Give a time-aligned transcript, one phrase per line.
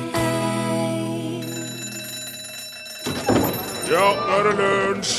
[3.91, 5.15] Ja, nå er det lunsj!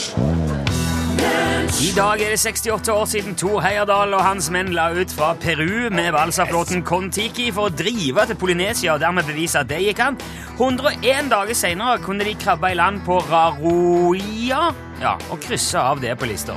[1.86, 5.34] I dag er det 68 år siden Thor Heyerdahl og hans menn la ut fra
[5.40, 10.04] Peru med valsaflåten Kon-Tiki for å drive til Polynesia og dermed bevise at det gikk
[10.05, 10.20] an.
[10.55, 14.71] 101 dager senere kunne de krabbe i land på Raroia
[15.04, 16.55] ja, og krysse av det på lista.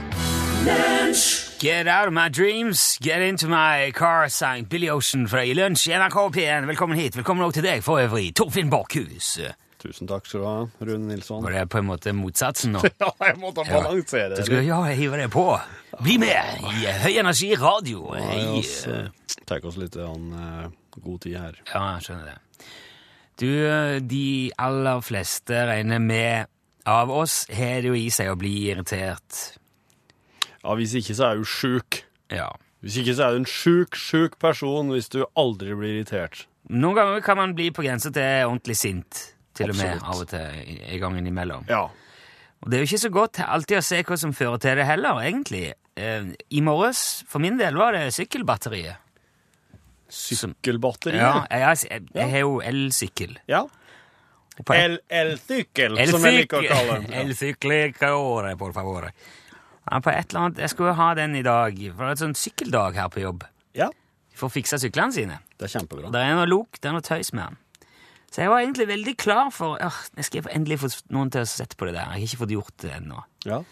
[1.60, 5.88] Get out of my dreams, get into my car, sang Billy Ocean fra I Lunsj
[5.90, 6.66] NRK P1.
[6.68, 7.16] Velkommen hit.
[7.16, 9.32] Velkommen også til deg for øvrig, Torfinn Borchhus.
[9.82, 10.54] Tusen takk skal du ha,
[10.86, 11.42] Rune Nilsson.
[11.42, 12.82] Var det på en måte motsatsen nå?
[13.02, 14.46] Ja, jeg måtte balansere det.
[14.46, 15.46] skal ja, jeg hiver det på.
[15.98, 18.06] Bli med i Høy Energi Radio.
[18.14, 18.40] Hei.
[18.60, 21.58] Oss, eh, Tar oss litt an, eh, god tid her.
[21.74, 22.68] Ja, jeg skjønner det.
[23.38, 23.50] Du,
[24.14, 24.26] de
[24.62, 26.46] aller fleste regner med
[26.86, 29.58] av oss har det jo i seg å bli irritert.
[30.68, 32.02] Ja, Hvis ikke så er du sjuk.
[32.30, 32.50] Ja.
[32.84, 36.44] Hvis ikke så er du en sjuk, sjuk person hvis du aldri blir irritert.
[36.68, 39.22] Noen ganger kan man bli på grensa til ordentlig sint,
[39.56, 41.64] til og med av og til i- i gangen imellom.
[41.68, 41.86] Ja.
[42.60, 44.84] Og det er jo ikke så godt alltid å se hva som fører til det
[44.86, 45.72] heller, egentlig.
[45.96, 48.96] Eh, I morges, for min del, var det sykkelbatteriet.
[50.08, 51.20] Sykkelbatteriet?
[51.20, 53.36] Ja, jeg, jeg, jeg har jo elsykkel.
[53.48, 53.64] ja.
[54.58, 57.12] Et- El- Elsykkel, som jeg liker å kalle den.
[57.14, 59.04] El ciclicore, por favor.
[59.88, 62.24] Ja, på et eller annet, Jeg skulle ha den i dag, for det er et
[62.24, 63.46] sånn sykkeldag her på jobb.
[63.74, 63.88] Ja,
[64.38, 65.38] For å fikse syklene sine.
[65.58, 66.12] det er kjempebra.
[66.12, 67.56] Det er noe lok, det er noe tøys med den.
[68.30, 71.48] Så jeg var egentlig veldig klar for øh, Jeg skal endelig få noen til å
[71.48, 72.04] sette på det der.
[72.04, 73.22] Jeg har ikke fått gjort det ennå.
[73.48, 73.62] Ja.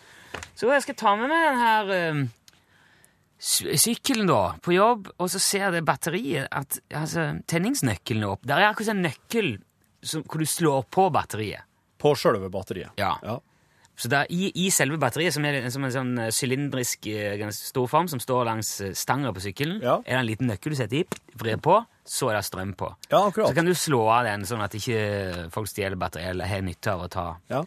[0.57, 2.23] Så jeg skal ta med meg den her øh,
[3.39, 8.47] sykkelen da, på jobb, og så ser det batteriet at altså, tenningsnøkkelen er opp.
[8.49, 9.51] Der er akkurat en nøkkel
[10.03, 11.67] som, hvor du slår på batteriet.
[12.01, 12.97] På sjølve batteriet.
[13.01, 13.15] Ja.
[13.25, 13.39] ja.
[13.97, 17.87] Så der, i, I selve batteriet, som er som en sånn eh, sylindrisk eh, stor
[17.89, 19.95] form, som står langs eh, stanga på sykkelen, Ja.
[20.05, 21.05] er det en liten nøkkel du setter i,
[21.41, 22.91] vrir på, så er det strøm på.
[23.11, 26.61] Ja, Så kan du slå av den, sånn at ikke folk stjeler batteriet eller har
[26.67, 27.27] nytte av å ta.
[27.49, 27.63] Ja.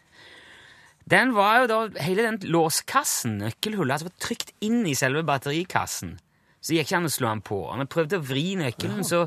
[1.10, 6.20] Den var jo da, Hele den låskassen, nøkkelhullet, altså var trykt inn i selve batterikassen.
[6.62, 7.58] Så det gikk ikke an å slå den på.
[7.66, 9.24] Og når jeg prøvde å vri nøkkelen, så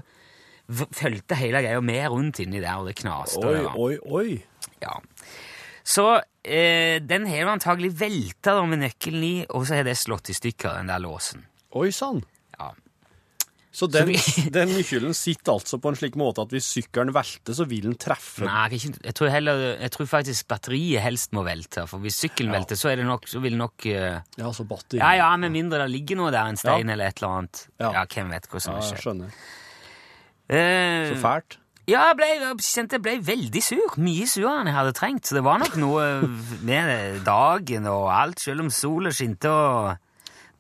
[0.71, 3.43] v- fulgte hele greia med rundt inni der, og det knaste.
[3.43, 4.45] Oi, oi, oi.
[4.85, 4.95] ja.
[5.83, 6.07] Så
[6.45, 10.37] eh, den har jo antagelig velta med nøkkelen i, og så har det slått i
[10.39, 11.45] stykker, den der låsen.
[11.79, 12.23] Oi sann.
[12.59, 12.73] Ja.
[13.73, 17.55] Så den, vi- den nøkkelen sitter altså på en slik måte at hvis sykkelen velter,
[17.57, 21.41] så vil den treffe Nei, jeg, jeg, tror heller, jeg tror faktisk batteriet helst må
[21.47, 22.59] velte, for hvis sykkelen Ja.
[22.59, 24.21] velter, så, det nok, så vil nok uh...
[24.37, 25.01] Ja, så batteri.
[25.01, 26.93] Ja, ja, med mindre det ligger noe der, en stein Ja.
[26.99, 27.65] eller et eller annet.
[27.81, 28.05] Ja.
[28.05, 29.33] Hvem vet hva som Ja, jeg skjønner.
[30.53, 31.57] Eh, Så fælt.
[31.91, 32.29] Ja, jeg, ble,
[32.63, 33.97] kjente jeg ble veldig sur.
[33.99, 35.27] Mye surere enn jeg hadde trengt.
[35.27, 36.05] Så det var nok noe
[36.63, 39.97] med dagen og alt, selv om sola skinte og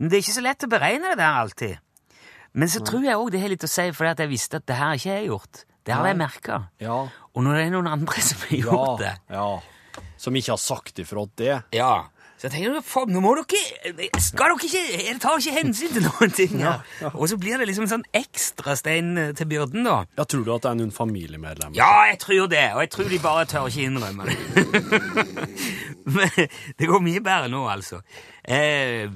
[0.03, 1.77] Men det er ikke så lett å beregne det der alltid.
[2.59, 4.66] Men så tror jeg òg det har litt å si, fordi at jeg visste at
[4.69, 5.62] det her ikke er gjort.
[5.87, 6.59] Det har jeg merka.
[6.82, 6.97] Ja.
[7.32, 10.03] Og når det er noen andre som har gjort Ja, det ja.
[10.22, 11.55] Som ikke har sagt ifra at det.
[11.78, 11.94] Ja.
[12.43, 16.03] Så jeg tenker, faen, nå må dere Skal dere ikke Jeg tar ikke hensyn til
[16.09, 16.81] noen ting her.
[17.13, 20.01] Og så blir det liksom en sånn ekstra stein eh, til byrden, da.
[20.19, 21.79] Ja, Tror du at det er noen familiemedlemmer?
[21.79, 24.39] Ja, jeg tror det, og jeg tror de bare tør ikke innrømme det.
[26.19, 26.35] Men
[26.83, 28.03] det går mye bedre nå, altså.
[28.43, 29.07] Eh,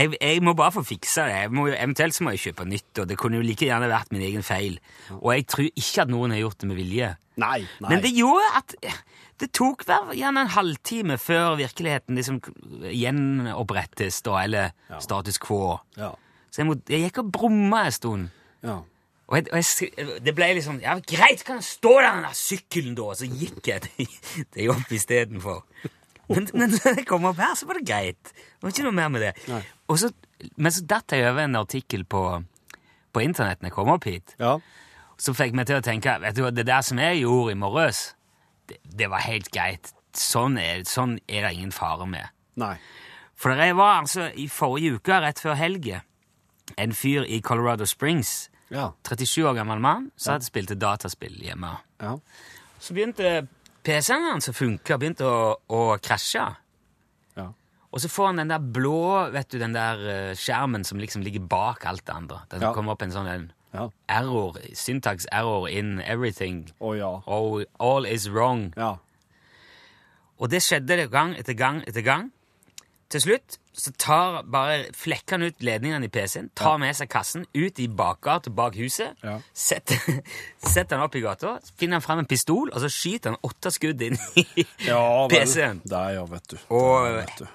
[0.00, 1.36] jeg, jeg må bare få fiksa det.
[1.44, 3.88] Jeg må, jo- eventuelt så må jeg kjøpe nytt, og det kunne jo like gjerne
[3.92, 4.78] vært min egen feil.
[5.20, 7.10] Og jeg tror ikke at noen har gjort det med vilje.
[7.40, 7.60] Nei.
[7.80, 7.88] nei.
[7.94, 8.74] Men det gjorde at
[9.40, 12.40] det tok gjerne en halvtime før virkeligheten liksom
[13.20, 15.78] gjenopprettes, da, eller status quo.
[15.98, 16.12] Ja.
[16.50, 18.30] Så jeg, må, jeg gikk og brumma en stund.
[18.66, 18.80] ja.
[19.30, 22.32] Og jeg, og jeg, det ble liksom Ja, greit, kan jeg stå der den der
[22.34, 23.04] sykkelen, da?
[23.12, 24.08] Og så gikk jeg til,
[24.56, 25.60] til jobb istedenfor.
[26.30, 28.32] Men, men når jeg kom opp her, så var det greit.
[28.34, 29.30] Det var ikke noe mer med det.
[29.46, 29.60] Nei.
[29.90, 30.12] Og så,
[30.56, 32.22] men så datt jeg over en artikkel på,
[33.10, 34.54] på internett når jeg kom opp hit, ja.
[35.18, 38.04] som fikk meg til å tenke vet du det der som jeg gjorde i morges,
[38.70, 39.92] det, det var helt greit.
[40.16, 42.30] Sånn er, sånn er det ingen fare med.
[42.58, 42.76] Nei.
[43.40, 46.02] For jeg var altså i forrige uke, rett før helge,
[46.78, 48.92] en fyr i Colorado Springs, Ja.
[49.02, 51.72] 37 år gammel mann, som hadde spilt dataspill hjemme.
[51.98, 52.12] Ja.
[52.78, 53.48] Så begynte
[53.82, 56.44] PC-en hans å funke, begynte å, å krasje.
[57.92, 61.22] Og så får han den der blå, vet du, den der eh, skjermen som liksom
[61.26, 62.40] ligger bak alt det andre.
[62.50, 62.72] Den Ja.
[62.72, 63.88] kommer opp en sånn en Ja.
[64.08, 66.70] error, syntax error in everything.
[66.80, 67.20] Oh, ja.
[67.26, 68.72] All, all is wrong.
[68.76, 68.96] Ja.
[70.40, 72.30] Og det skjedde det gang etter gang etter gang.
[73.10, 77.44] Til slutt så tar bare flekker han ut ledningene i PC-en, tar med seg kassen
[77.54, 79.38] ut i bakgata bak huset, Ja.
[79.54, 79.98] setter,
[80.58, 83.70] setter han opp i gata, finner han fram en pistol, og så skyter han åtte
[83.74, 85.26] skudd inn i Ja.
[85.28, 85.82] PC-en.
[85.86, 86.56] Der, ja, vet du.
[86.70, 87.46] Og Der, vet du.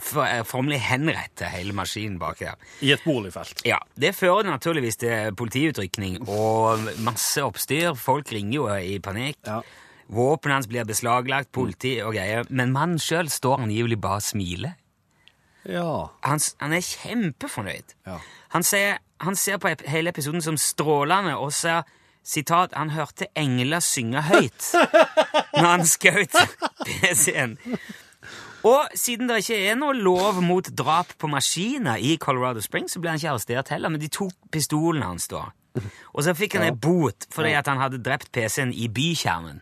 [0.00, 2.54] For, eh, formelig henrette hele maskinen bak der.
[2.80, 3.62] I et boligfelt.
[3.64, 7.94] Ja, Det fører naturligvis til politiutrykning og masse oppstyr.
[7.96, 9.38] Folk ringer jo i panikk.
[9.46, 9.60] Ja.
[10.10, 12.44] Våpenet hans blir beslaglagt, politi og greier.
[12.50, 14.74] Men mannen sjøl står angivelig bare og smiler.
[15.64, 16.08] Ja.
[16.22, 17.94] Han, han er kjempefornøyd.
[18.06, 18.18] Ja.
[18.48, 21.82] Han, ser, han ser på hele episoden som strålende og ser
[22.24, 24.70] sitat, han hørte engler synge høyt
[25.60, 26.36] når han skjøt
[26.84, 27.58] PC-en.
[28.64, 33.02] Og siden det ikke er noe lov mot drap på maskiner i Colorado Springs, så
[33.02, 35.50] ble han ikke arrestert heller, men de tok pistolene hans da.
[36.14, 39.60] Og så fikk han en bot fordi at han hadde drept PC-en i bykjernen.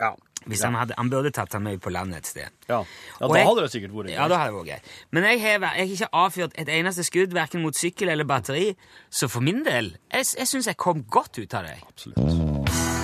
[0.00, 0.12] Ja.
[0.46, 2.52] Hvis han, hadde, han burde tatt han med på landet et sted.
[2.68, 2.82] Ja,
[3.18, 4.92] ja da jeg- hadde det sikkert vært Ja, da hadde det vært greit.
[5.10, 8.76] Men jeg har, jeg har ikke avfyrt et eneste skudd, verken mot sykkel eller batteri,
[9.10, 11.80] så for min del, jeg, jeg syns jeg kom godt ut av det.
[11.88, 12.95] Absolutt.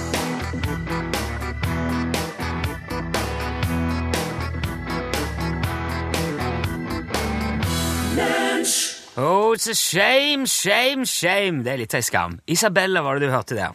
[9.17, 11.61] Oh, it's a shame, shame, shame.
[11.65, 12.39] Det er litt en skam.
[12.49, 13.75] Isabella var det du hørte der.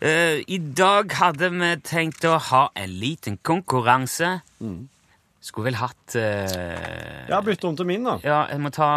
[0.00, 4.34] Uh, I dag hadde vi tenkt å ha en liten konkurranse.
[5.40, 8.18] Skulle vel hatt uh, Ja, bytte om til min, da.
[8.20, 8.88] Ja, jeg må ta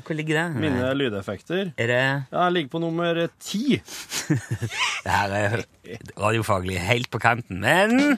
[0.00, 0.44] Hvor ligger det?
[0.62, 1.74] Mine lydeffekter.
[1.76, 3.76] Er det Ja, Jeg ligger på nummer ti.
[5.04, 5.58] Det her er
[6.16, 8.16] radiofaglig helt på kanten, men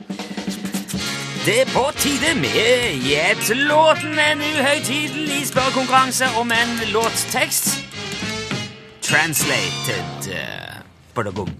[1.46, 7.72] det er på tide med Gjett låten, en uhøytidelig spørrekonkurranse om en låttekst.
[9.02, 10.28] Translated.
[10.30, 10.82] Uh,
[11.14, 11.50] badabum.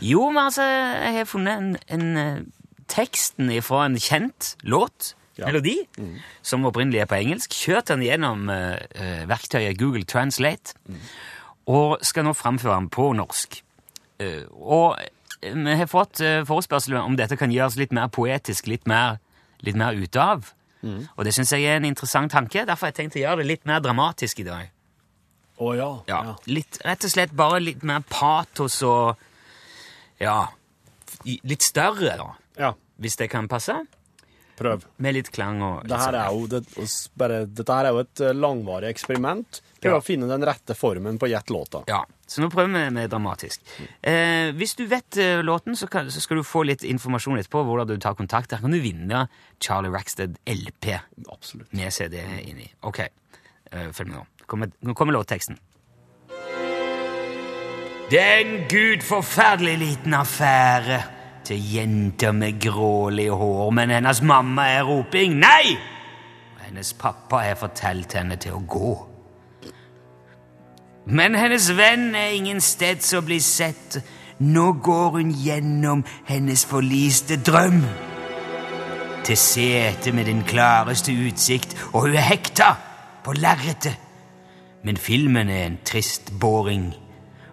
[0.00, 2.38] jo, men altså, jeg har funnet en, en eh,
[2.88, 5.46] teksten fra en kjent låt, Ja.
[5.48, 5.78] melodi,
[6.42, 7.54] som opprinnelig er på engelsk.
[7.56, 10.74] Kjørt den gjennom eh, eh, verktøyet Google Translate,
[11.66, 13.62] og skal nå framføre den på norsk.
[14.22, 15.08] Uh, og eh,
[15.42, 19.18] vi har fått uh, forespørsel om dette kan gjøres litt mer poetisk, litt mer,
[19.66, 20.52] litt mer ut av.
[20.82, 22.64] Og det syns jeg er en interessant tanke.
[22.66, 24.70] Derfor har jeg tenkt å gjøre det litt mer dramatisk i dag.
[25.62, 25.90] Å ja.
[26.10, 29.20] Ja, Litt, rett og slett bare litt mer patos og
[30.18, 30.48] Ja,
[31.26, 32.30] litt større, da.
[32.58, 32.72] ja.
[33.02, 33.76] Hvis det kan passe.
[34.58, 34.82] Prøv.
[35.02, 36.18] Med litt klang og litt Dette sånn.
[36.18, 39.62] er jo, det, bare, dette er jo et eh, langvarig eksperiment.
[39.82, 41.80] Prøv å finne den rette formen på gjett låta.
[41.90, 42.02] Ja,
[42.32, 43.60] så nå prøver vi med dramatisk.
[44.00, 47.64] Eh, hvis du vet eh, låten, så, kan, så skal du få litt informasjon etterpå
[47.68, 48.50] hvordan du tar kontakt.
[48.50, 49.26] Der kan du vinne
[49.60, 50.94] Charlie Rackstead LP
[51.28, 51.68] Absolutt.
[51.76, 52.70] med CD inni.
[52.88, 54.24] Ok, eh, følg med nå.
[54.46, 55.60] Kommer, nå kommer låtteksten.
[58.12, 60.98] Det er en gudforferdelig liten affære
[61.44, 65.76] til jenter med grålig hår, men hennes mamma er roping nei!
[66.56, 69.11] Og hennes pappa har fortalt henne til å gå.
[71.06, 73.98] Men hennes venn er ingen steds å bli sett.
[74.38, 77.82] Nå går hun gjennom hennes forliste drøm.
[79.22, 82.72] Til setet med den klareste utsikt, og hun er hekta
[83.22, 83.98] på lerretet.
[84.82, 86.92] Men filmen er en trist boring,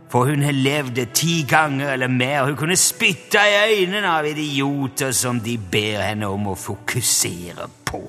[0.10, 2.48] For hun har levd det ti ganger eller mer.
[2.48, 8.02] Hun kunne spytta i øynene av idioter som de ber henne om å fokusere på.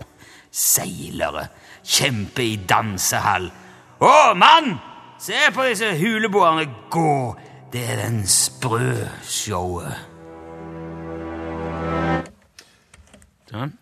[0.51, 1.45] Seilere,
[1.85, 3.51] kjempe i dansehall.
[4.01, 4.90] Å, mann!
[5.21, 7.37] Se på disse huleboerne gå!
[7.71, 8.81] Det er den sprø
[9.23, 9.93] showet.
[13.51, 13.75] Sånn.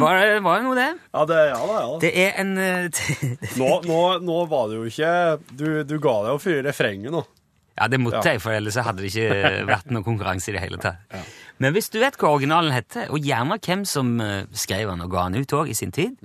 [0.00, 0.88] Var det, var det noe, det?
[1.12, 1.96] Ja, det, ja da, ja da.
[2.00, 3.00] Det er en eh,
[3.60, 5.10] Nå, nå, nå var det jo ikke
[5.58, 7.20] Du, du ga deg jo for refrenget nå.
[7.76, 8.34] Ja, det måtte Ja.
[8.36, 11.04] jeg, for ellers hadde det ikke vært noen konkurranse i det hele tatt.
[11.60, 15.12] Men hvis du vet hva originalen heter, og gjerne hvem som eh, skrev den og
[15.12, 16.16] ga den ut òg i sin tid,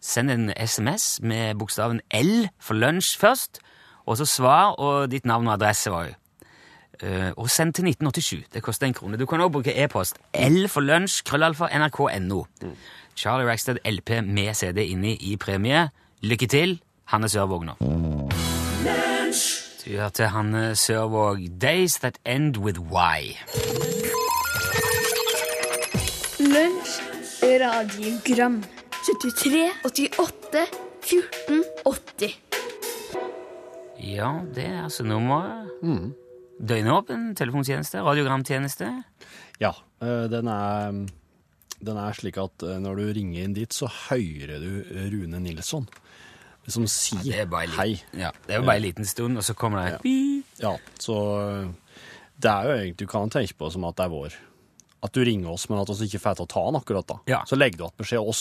[0.00, 3.60] send en SMS med bokstaven L for lunsj først,
[4.06, 6.16] og så svar og ditt navn og adresse var jo.
[7.02, 8.44] Uh, og send til 1987.
[8.54, 9.16] Det koster en krone.
[9.16, 10.18] Du kan også bruke e-post.
[10.34, 12.44] L for lunsj, krøllalfa, nrk.no.
[13.16, 15.88] Charlie Rackstead LP med CD inni i premie.
[16.22, 17.76] Lykke til, Hanne Sørvåg nå.
[19.84, 23.38] Du hørte Hanne Sørvåg, 'Days That End With Why'.
[26.38, 27.02] Lunsj,
[27.42, 28.64] radiogram
[29.08, 30.66] 73, 88,
[31.00, 32.34] 14, 80
[34.04, 35.70] Ja, det er altså nummeret.
[36.60, 38.90] Døgnåpen telefontjeneste, radiogramtjeneste.
[39.62, 39.70] Ja,
[40.04, 40.98] eh, den er,
[41.80, 44.84] den er slik at eh, når du ringer inn dit, så hører du
[45.14, 45.88] Rune Nilsson
[46.68, 47.94] som sier er en hei.
[48.12, 50.00] ja, det er jo bare en liten stund, og så kommer det ja.
[50.60, 51.70] Ja, så eh,
[52.36, 54.36] det er jo egentlig, du kan tenke på det som at det er vår.
[55.04, 57.16] At du ringer oss, men at vi ikke får til å ta den akkurat da.
[57.30, 57.42] Ja.
[57.46, 58.40] Så legger du igjen beskjed oss.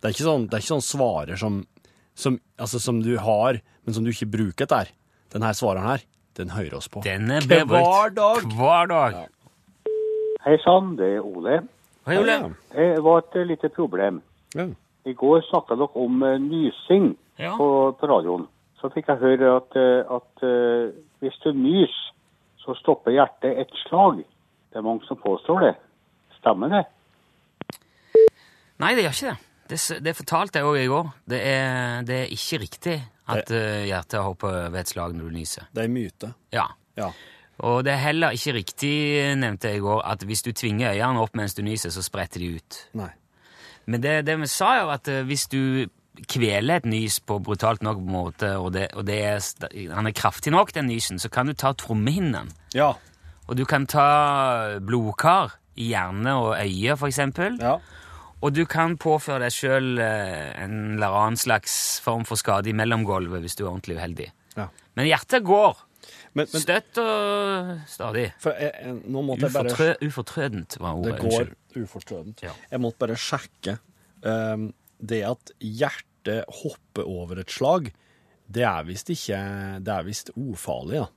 [0.00, 1.62] Det er ikke sånn, det er ikke sånn svarer som,
[2.14, 4.90] som, altså, som du har, men som du ikke bruker der.
[5.32, 6.04] Den her svareren her,
[6.36, 7.00] den hører oss på.
[7.06, 7.80] Den er bevart.
[7.80, 8.44] Hver dag.
[8.58, 9.16] Hver dag.
[10.44, 11.62] Hei sann, det er Ole.
[12.06, 12.36] Hei, Ole.
[12.76, 14.20] Det var et lite problem.
[14.54, 14.68] Ja.
[15.06, 17.56] I går snakka dere om eh, nysing Ja.
[17.58, 17.66] på,
[17.98, 18.46] på radioen.
[18.80, 20.92] Så fikk jeg høre at, eh, at eh,
[21.24, 21.96] hvis du nys,
[22.62, 24.22] så stopper hjertet et slag.
[24.70, 25.74] Det er mange som påstår det.
[26.46, 26.84] Stemmer det?
[28.78, 29.38] Nei, det gjør ikke det.
[29.66, 31.08] Det, det fortalte jeg òg i går.
[31.32, 32.94] Det er, det er ikke riktig
[33.34, 35.66] at eh, hjertet hopper ved et slag når du nyser.
[35.74, 36.30] Det er myte.
[36.54, 36.68] Ja.
[36.94, 37.10] Ja.
[37.66, 38.94] Og det er heller ikke riktig,
[39.40, 42.44] nevnte jeg i går, at hvis du tvinger øynene opp mens du nyser, så spretter
[42.44, 42.80] de ut.
[43.00, 43.10] Nei.
[43.90, 45.60] Men det, det vi sa, jo at eh, hvis du
[46.30, 49.42] kveler et nys på brutalt nok måte, og, det, og det er,
[49.90, 52.54] han er kraftig nok, den nysen, så kan du ta trommehinnen.
[52.76, 52.94] Ja.
[53.50, 57.58] Og du kan ta blodkar i hjerne og øye, eksempel.
[57.60, 57.76] Ja.
[58.44, 63.40] Og du kan påføre deg sjøl en eller annen slags form for skade i mellomgulvet
[63.44, 64.30] hvis du er ordentlig uheldig.
[64.56, 64.68] ja.
[64.96, 65.76] Men hjertet går.
[66.36, 68.30] Men, men Støtt og stadig.
[68.40, 71.82] for jeg, jeg, jeg Ufortrø, ufortrødent var Det går Unnskyld.
[71.82, 72.42] ufortrødent.
[72.44, 72.52] Ja.
[72.70, 73.78] Jeg måtte bare sjekke.
[74.22, 77.90] Um, det at hjertet hopper over et slag,
[78.48, 79.38] det er visst ikke
[79.84, 81.08] Det er visst ufarlig, da.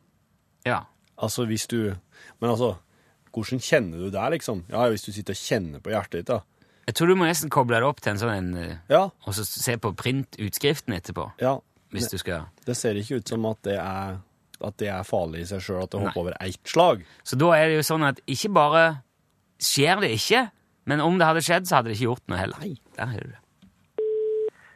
[0.66, 0.80] Ja.
[1.18, 1.96] Altså hvis du
[2.39, 2.75] Men altså,
[3.41, 4.63] hvordan kjenner du det, liksom?
[4.69, 6.41] Ja, hvis du sitter og kjenner på hjertet ditt, da.
[6.89, 9.34] Jeg tror du må nesten koble det opp til en sånn en, eh, Ja, Og
[9.38, 11.31] så se på printutskriften etterpå.
[11.39, 11.60] ja.
[11.91, 14.19] Hvis du skal Det ser ikke ut som at det er,
[14.62, 16.05] at det er farlig i seg sjøl at det Nei.
[16.08, 17.03] hopper over ett slag.
[17.24, 19.01] Så da er det jo sånn at ikke bare
[19.60, 20.51] skjer det ikke,
[20.86, 22.60] men om det hadde skjedd, så hadde det ikke gjort noe heller.
[22.60, 22.75] Nei.
[22.96, 23.38] Der har du det.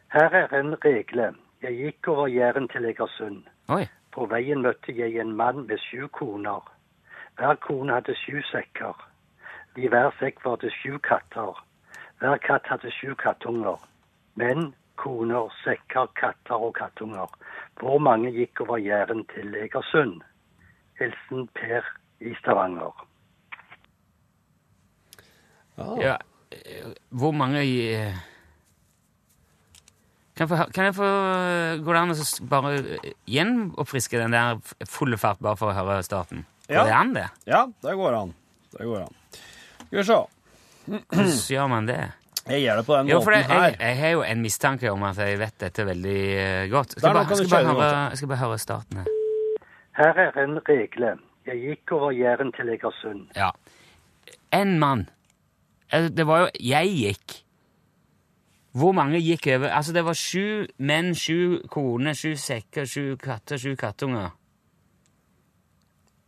[0.10, 1.36] Her er en regle.
[1.62, 3.44] Jeg gikk over Jæren til Egersund.
[3.70, 3.88] Oi.
[4.12, 6.62] På veien møtte jeg en mann med sju koner.
[7.38, 8.98] Hver kone hadde sju sekker.
[9.78, 11.58] I hver sekk var det sju katter.
[12.22, 13.80] Hver katt hadde sju kattunger.
[14.38, 17.32] Menn, koner, sekker, katter og kattunger.
[17.82, 20.22] Hvor mange gikk over Jæren til Egersund?
[21.00, 21.90] Hilsen Per
[22.22, 22.94] i Stavanger.
[25.78, 25.90] Ja.
[26.02, 26.16] Ja,
[26.52, 27.78] eh, hvor mange i
[30.38, 31.10] kan jeg, få, kan jeg få
[31.86, 34.58] Går det an å bare eh, gjenoppfriske den der
[34.90, 36.46] fulle fart, bare for å høre starten?
[36.68, 36.84] Går Ja.
[36.88, 37.28] det an, det?
[37.46, 38.34] ja, det går an.
[38.72, 39.16] Det går an.
[39.88, 40.20] Skal vi se.
[40.86, 42.00] Hvordan gjør man det?
[42.48, 43.76] Jeg gjør det på den Jo, måten jeg, her.
[43.80, 46.92] jeg, har jo en mistanke om at jeg vet dette veldig eh, godt.
[46.98, 49.08] Skal, bare, skal, bare høre, jeg skal bare høre starten her.
[50.00, 51.14] Her er en regle.
[51.48, 53.28] Jeg gikk over Jæren til Egersund.
[53.36, 53.52] Ja.
[54.52, 55.06] En mann.
[55.92, 57.40] Eh, Det var jo Jeg gikk.
[58.74, 59.70] Hvor mange gikk over?
[59.70, 64.32] Altså, det var sju menn, sju koner, sju sekker, sju katter, sju kattunger.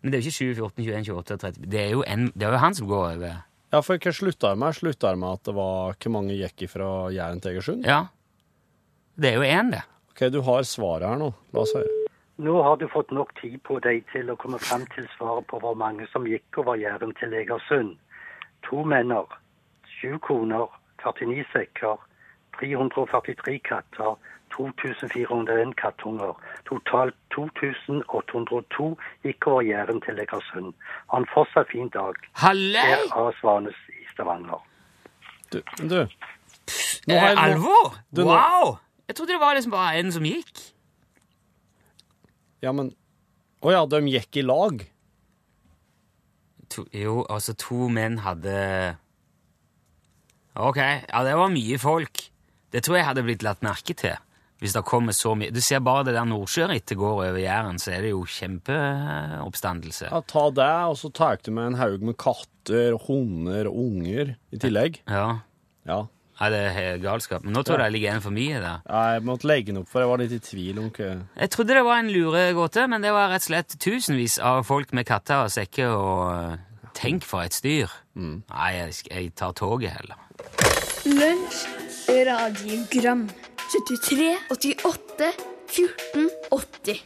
[0.05, 2.45] Men det er jo ikke 7, 14, 21, 28, 30 Det er jo, en, det
[2.45, 3.37] er jo han som går over.
[3.73, 4.75] Ja, for hva slutta jeg med?
[4.77, 7.87] Slutta jeg med at det var hvor mange gikk fra Jæren til Egersund?
[7.89, 8.03] Ja.
[9.17, 9.81] Det er jo én, det.
[10.13, 11.31] Ok, du har svaret her nå.
[11.57, 11.89] La oss høre.
[12.45, 15.57] Nå har du fått nok tid på deg til å komme frem til svaret på
[15.63, 17.95] hvor mange som gikk over Jæren til Egersund.
[18.69, 19.25] To menner,
[19.97, 20.69] sju koner,
[21.01, 21.97] 49 sekker,
[22.61, 24.21] 343 katter,
[24.57, 26.33] 2401 kattunger.
[26.69, 28.87] Totalt 2802
[29.25, 30.73] gikk over Jæren til Egersund.
[31.11, 32.13] Ha en fortsatt fin dag.
[32.33, 32.81] Halløy!
[32.81, 33.31] Her A.
[33.41, 34.61] Svanes i Stavanger.
[35.51, 35.99] Du, men du
[37.07, 37.95] Nå Eh, har jeg- alvor?
[38.15, 38.77] Du, nå- wow!
[39.07, 40.71] Jeg trodde det var liksom bare en som gikk.
[42.63, 42.95] Ja, men
[43.61, 44.81] Å ja, de gikk i lag?
[46.69, 48.97] To, jo, altså to menn hadde
[50.55, 52.21] Ok, ja, det var mye folk.
[52.71, 54.15] Det tror jeg hadde blitt lagt merke til.
[54.65, 57.93] Hvis det kommer så mye Du ser bare det der Nordsjørittet går over Jæren, så
[57.93, 60.09] er det jo kjempeoppstandelse.
[60.09, 64.33] Ja, ta det, og så tar du med en haug med katter, hunder og unger
[64.49, 65.03] i tillegg.
[65.05, 65.27] Ja.
[65.85, 65.99] Ja.
[66.35, 67.45] Nei, det er galskap.
[67.45, 68.81] Men nå tror jeg det ligger en for mye der.
[68.89, 71.77] Jeg måtte legge den opp, for jeg var litt i tvil om hva Jeg trodde
[71.77, 75.45] det var en luregåte, men det var rett og slett tusenvis av folk med katter
[75.45, 76.63] og sekker og eh,
[76.95, 77.91] Tenk for et styr.
[78.15, 80.15] Nei, jeg, jeg tar toget heller.
[81.05, 81.65] Lunsj,
[82.23, 83.27] radiogram
[83.71, 85.31] 73, 88,
[85.67, 87.01] 14, 80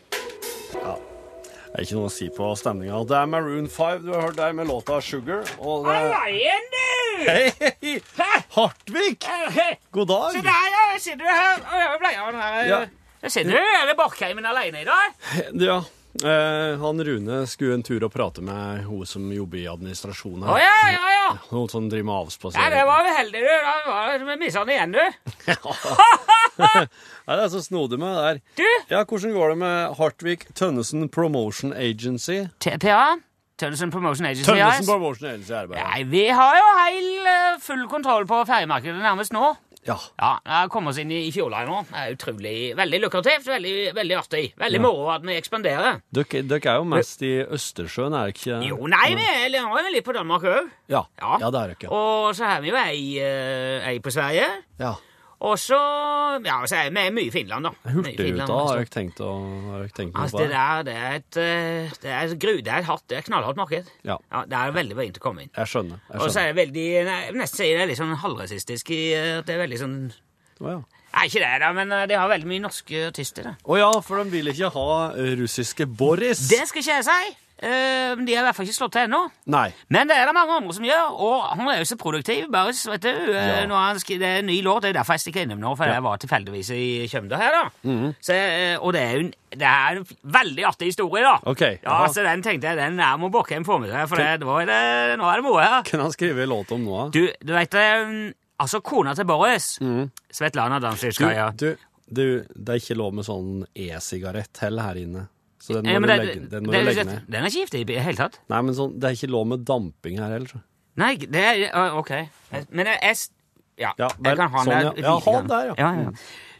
[1.69, 2.99] Det er ikke noe å si på stemninga.
[3.07, 5.45] Det er Maroon 5 du har hørt der med låta 'Sugar'.
[5.59, 6.89] Og det er du!
[7.29, 7.99] Hei, hei!
[8.55, 9.19] Hartvig!
[9.91, 10.31] God dag!
[10.33, 10.87] Se der, ja.
[10.99, 12.25] Sitter her og gjør bleia?
[12.67, 12.81] Ja.
[13.29, 15.15] Sitter du i Borkheimen alene i dag.
[15.61, 15.79] Ja.
[16.19, 20.59] Eh, han Rune skulle en tur og prate med hun som jobber i administrasjonen her.
[20.59, 21.38] ja, ja, ja.
[21.51, 23.55] Hun som driver med Ja, det var vi heldige, du.
[23.63, 25.03] Da var vi missa den igjen, du.
[26.59, 28.41] Nei, det er så snodig med det der.
[28.59, 32.41] Du, Ja, hvordan går det med Hartvig Tønnesen Promotion Agency?
[32.59, 33.19] TPA,
[33.59, 34.47] Tønnesen Promotion Agency.
[34.49, 34.88] Tønnesen.
[34.88, 35.85] Promotion Agency er det bare.
[35.88, 39.53] Nei, vi har jo heil eh, full kontroll på ferjemarkedet nærmest nå.
[39.88, 39.95] Ja.
[40.19, 41.81] Ja, kommet oss inn i Fjordline nå.
[41.89, 44.43] Det er utrolig, veldig lukrativt, veldig, veldig artig.
[44.59, 46.01] Veldig moro at vi ekspanderer.
[46.15, 48.62] Dere, dere er jo mest i Østersjøen, er det ikke?
[48.69, 50.71] Jo, nei, vi er har jo litt på Danmark òg.
[50.91, 51.03] Ja.
[51.21, 51.38] Ja.
[51.45, 51.93] ja, det er dere.
[51.95, 54.48] Og så har vi jo ei, eh, ei på Sverige.
[54.81, 54.95] Ja.
[55.39, 55.77] Og så
[56.43, 57.72] Ja, så er vi mye i Finland, da.
[57.93, 58.77] Hurtigruta har altså.
[58.81, 59.29] jeg tenkt å
[59.69, 62.74] har jeg tenkt Altså, det der, det er et eh, Det er, et gru, det
[62.74, 63.89] er et hardt, det er knallhardt marked.
[64.08, 64.19] Ja.
[64.50, 65.51] Det er veldig vrient å komme inn.
[65.55, 66.03] Jeg skjønner.
[66.03, 66.27] Jeg skjønner.
[66.27, 66.88] Og så er det veldig
[67.39, 70.72] nesten sier det er litt sånn halvrasistisk i eh, at det er veldig sånn oh,
[70.75, 70.79] ja.
[71.10, 73.53] Nei, ikke det, da, men eh, de har veldig mye norske artister.
[73.55, 74.89] Å Å ja, for de vil ikke ha
[75.39, 76.50] russiske Boris.
[76.51, 77.38] Det skal ikke jeg si.
[77.61, 79.19] Eh, de har i hvert fall ikke slått til ennå.
[79.51, 79.73] Nei.
[79.91, 82.45] Men det er det mange andre som gjør, og han er jo så produktiv.
[82.51, 83.65] bare, vet du, eh, Ja.
[83.67, 85.75] når han skri- Det er en ny låt, det er derfor jeg stikker innom nå,
[85.77, 87.51] for jeg var tilfeldigvis i Kjømda her.
[87.51, 87.69] da.
[87.89, 88.15] Mhm.
[88.21, 91.37] så, eh, og det er jo en, en veldig artig historie, da.
[91.45, 91.79] Okay.
[91.83, 92.07] Ja, Aha.
[92.07, 95.43] så Den tenkte jeg, den er må bokke en formiddag, for det, nå, er det,
[95.43, 95.81] moro her.
[95.83, 97.11] Kan han skrive låt om nå?
[97.11, 99.79] Du, du vet det Altså, kona til Boris,
[100.31, 101.75] Svetlana Damsjivskaja du,
[102.11, 105.27] Du, du, det er ikke lov med sånn e-sigarett heller her inne.
[105.69, 107.25] Så den må, Ja, du, legge, den må det- legge det- ned.
[107.29, 108.39] Den er ikke giftig i det hele tatt.
[108.49, 110.63] Nei, men sånn, det er ikke lov med damping her heller.
[110.97, 112.09] Nei, det er OK.
[112.71, 113.17] Men jeg, jeg
[113.79, 115.03] Ja, Ja, jeg kan ha den sånn, der.
[115.05, 115.19] ja.
[115.19, 115.73] Ha den der, ja.
[115.77, 116.09] ja, ja.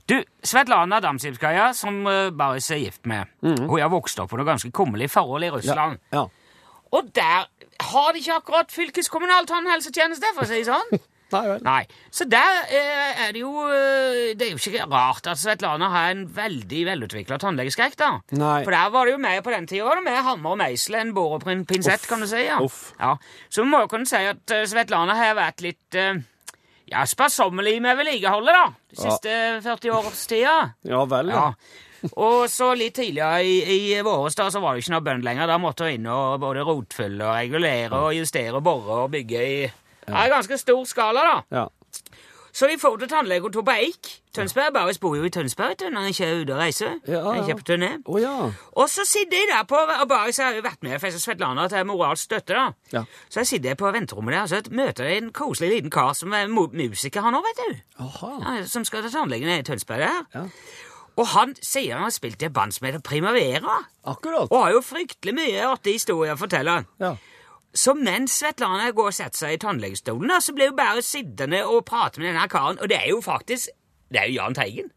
[0.08, 4.46] Du, Svetlana Damsjivskaja, som uh, Boris er gift med, hun har vokst opp på noe
[4.48, 6.00] ganske kummerlig forhold i Russland.
[6.14, 6.28] Ja, Ja.
[6.92, 7.46] Og der
[7.82, 11.00] har de ikke akkurat fylkeskommunal tannhelsetjeneste, for å si det sånn.
[11.32, 11.60] Nei vel.
[11.66, 11.82] Nei.
[12.12, 16.10] Så der eh, er det jo eh, Det er jo ikke rart at Svetlana har
[16.16, 18.10] en veldig velutvikla tannlegeskrekk, da.
[18.40, 18.64] Nei.
[18.66, 21.38] For der var det jo mer på den tida med hammer og meisel, enn bår
[21.38, 22.42] og pin- pinsett, kan du si.
[22.48, 22.58] ja.
[22.66, 22.94] Uff.
[23.00, 23.16] ja.
[23.50, 26.18] Så vi må jo kunne si at eh, Svetlana har vært litt eh,
[26.90, 28.66] ja, sparsommelig med vedlikeholdet, da.
[28.90, 29.12] De Ja.
[29.12, 29.38] siste
[29.70, 30.56] 40 års tida.
[30.90, 31.52] Ja vel, Ja.
[31.52, 31.86] ja.
[32.16, 33.58] Og så litt tidligere i,
[33.92, 35.50] i våres da, så var det ikke noe bønn lenger.
[35.52, 39.42] Da måtte hun inn og både rotfylle og regulere og justere og bore og bygge
[39.44, 39.58] i
[40.10, 41.42] ja, er ganske stor skala, da.
[41.62, 41.68] ja.
[42.60, 44.08] Så de får til tannlegekontor på Eik.
[44.36, 44.74] Tønsberg.
[44.74, 46.98] bare bor jo i Tønsberg vet du, når en ikke er ute og reiser.
[47.08, 47.44] Ja, ja.
[47.44, 47.90] ikke på turné.
[48.06, 48.34] Å ja.
[48.72, 51.88] Og så sitter de der på Og Boris har jo vært med for Svetlana til
[51.88, 52.66] moralsk støtte, da.
[52.94, 53.04] Ja.
[53.30, 56.34] Så jeg sitter på venterommet der, og så møter jeg en koselig liten kar som
[56.34, 57.82] er musiker, han òg, vet du.
[58.00, 60.22] Ja, som skal til tannlegen i Tønsberg der.
[60.36, 60.46] Ja.
[61.20, 63.82] Og han sier han har spilt i et band som heter Primavera.
[64.08, 64.48] Akkurat.
[64.52, 66.84] Og har jo fryktelig mye artige historier å fortelle.
[67.02, 67.16] Ja.
[67.76, 71.84] Så mens Svetlana går og setter seg i tannlegestolen, så blir hun bare sittende og
[71.86, 72.80] prate med denne karen.
[72.82, 73.70] Og det er jo faktisk
[74.10, 74.90] Det er jo Jahn Teigen.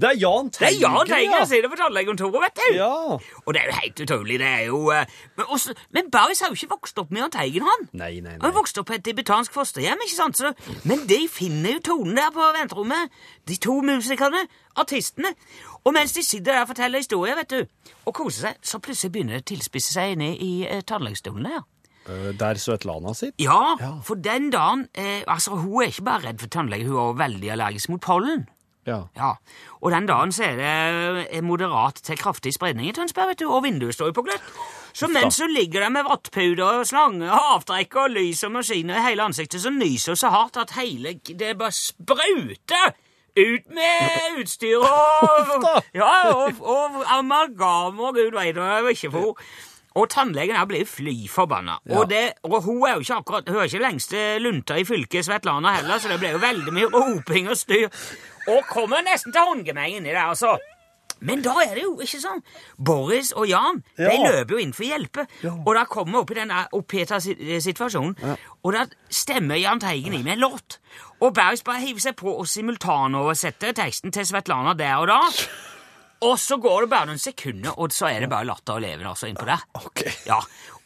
[0.00, 1.44] Det er Jahn Det er Jan Teigen ja.
[1.44, 2.76] sitter på tannlegekontoret, vet du!
[2.78, 3.18] Ja.
[3.44, 4.38] Og det er jo helt utrolig.
[4.40, 4.78] det er jo...
[4.90, 5.04] eh,
[5.36, 7.84] Men, også, men Baris har jo ikke vokst opp med Jahn Teigen, han.
[7.92, 8.38] Nei, nei, nei.
[8.40, 10.40] Han har vokst opp på et tibetansk fosterhjem, ikke sant?
[10.40, 10.54] Så,
[10.88, 13.12] men de finner jo tonen der på venterommet.
[13.48, 14.46] De to musikerne,
[14.80, 15.34] artistene.
[15.84, 19.12] Og mens de sitter der og forteller historier, vet du, og koser seg, så plutselig
[19.12, 21.60] begynner det å tilspisse seg inne i eh, tannlegestolen der.
[22.08, 23.34] Eh, Der Svetlana sitter?
[23.44, 23.92] Ja, Ja.
[24.04, 27.18] for den dagen eh, Altså, hun er ikke bare redd for tannlege, hun er også
[27.18, 28.46] veldig allergisk mot pollen.
[28.86, 29.02] Ja.
[29.16, 29.32] Ja,
[29.82, 33.50] Og den dagen så er det eh, moderat til kraftig spredning i Tønsberg, vet du,
[33.52, 34.46] og vinduet står jo på gløtt.
[34.96, 38.96] Så mens hun ligger der med vattpuder og slange og avtrekk og lys og maskiner
[38.96, 42.94] i hele ansiktet, så nyser hun så hardt at hele Det bare spruter!
[43.38, 49.36] Ut med utstyr og Ja, og, og amalgam og gud veit hva ikke for.
[49.96, 51.78] Og tannlegen her ble fly forbanna.
[51.88, 52.02] Ja.
[52.02, 52.12] Og,
[52.44, 55.98] og hun er jo ikke akkurat Hun er ikke lengste lunta i fylket, Svetlana heller,
[55.98, 57.88] så det ble jo veldig mye roping og styr.
[58.48, 60.58] Og kommer nesten til håndgemeng inni der, altså.
[61.20, 62.42] Men da er det jo ikke sånn.
[62.78, 65.24] Boris og Jan de løper jo inn for å hjelpe.
[65.64, 68.14] Og da kommer vi opp i denne oppheta situasjonen, situasjonen,
[68.62, 70.78] og da stemmer Jahn Teigen i med en låt.
[71.18, 75.18] Og Bergs bare hiver seg på og simultanoversetter teksten til Svetlana der og da.
[76.26, 79.06] Og så går det bare noen sekunder, og så er det bare latter og leven
[79.06, 79.60] altså innpå der.
[79.78, 80.00] Ok.
[80.26, 80.40] Ja,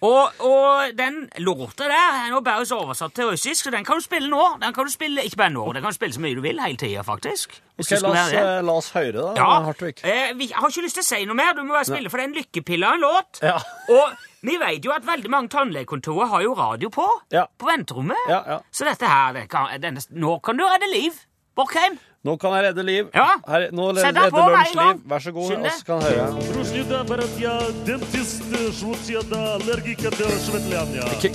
[0.04, 3.96] og, og den låta der er nå bare så oversatt til russisk, så den kan
[3.96, 4.42] du spille nå.
[4.60, 6.60] Den kan du spille, Ikke bare nå, den kan du spille så mye du vil
[6.60, 7.54] hele tida, faktisk.
[7.78, 10.02] Okay, Ok, la, oss, eh, la oss høre det, da, Ja, Hartvig.
[10.04, 11.54] eh, vi, jeg har ikke lyst til å si noe mer.
[11.56, 13.40] Du må bare spille, for det er en lykkepille av en låt.
[13.46, 13.56] Ja.
[13.88, 17.08] Og vi vet jo at veldig mange tannlegekontorer har jo radio på.
[17.32, 17.46] Ja.
[17.56, 18.20] På venterommet.
[18.28, 18.60] Ja, ja.
[18.74, 21.24] Så dette her det kan, denne, Nå kan du redde liv.
[21.56, 21.96] Borkheim.
[22.22, 23.04] Nå kan jeg redde liv.
[23.14, 23.24] Ja.
[23.48, 25.00] Her, nå Sett deg på, vær i gang.
[25.10, 25.72] Vær så god, Skynd deg.
[25.86, 26.26] kan høre.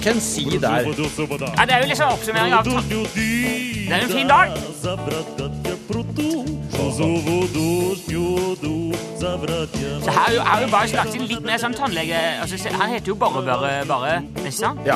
[0.03, 0.87] Hvem sier der?
[1.57, 2.71] Ja, det er jo liksom oppsummering av Det
[3.91, 4.47] er en fin dag.
[10.03, 12.15] Så her er jo, bare lagt inn litt mer sånn tannlege...
[12.41, 14.79] Altså, her heter jo bare bare, bare ikke sant?
[14.87, 14.95] Ja.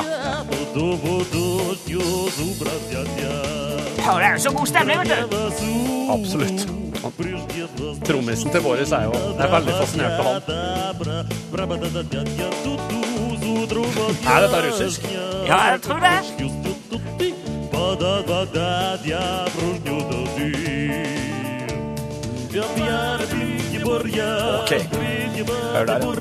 [4.02, 5.81] Hør, det er jo så god stemning, vet du.
[6.12, 6.66] Absolutt.
[8.04, 10.42] Trommisen til Boris er jo Jeg er veldig fascinert av han.
[14.32, 15.00] Er dette russisk?
[15.46, 16.16] Ja, jeg tror det.
[24.62, 24.72] Ok.
[25.72, 26.12] Hør der, ja.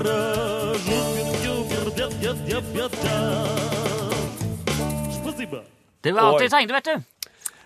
[6.04, 6.96] Det var alt jeg tegnede, vet du.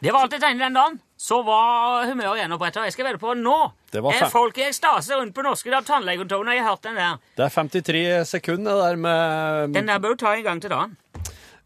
[0.03, 2.83] Det var alt jeg tegnet den dagen så var humøret gjenoppretta.
[2.83, 3.55] Jeg skal vedde på nå.
[3.95, 6.57] Er folk i ekstase rundt på norske tannlegekontorene.
[6.57, 7.21] Jeg har hørt den der.
[7.37, 10.97] Det er 53 sekunder der med Den der bør du ta en gang til dagen.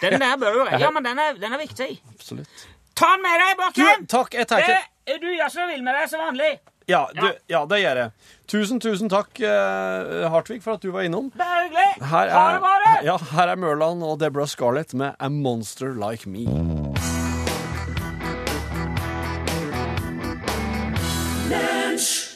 [0.00, 2.02] Den der bør du Ja, men den er, den er viktig.
[2.14, 2.62] Absolutt.
[2.96, 4.78] Ta den med deg, bakken takk, jeg tar ikke
[5.20, 6.50] du gjør så vil med deg som vanlig.
[6.88, 8.10] ja, du, ja, det gjør jeg.
[8.50, 11.30] Tusen, tusen takk, uh, Hartvig, for at du var innom.
[11.38, 11.88] Bare hyggelig.
[12.10, 13.06] Her Ha det bra, du.
[13.06, 16.46] ja, her er Mørland og Deborah Scarlett med A Monster Like Me.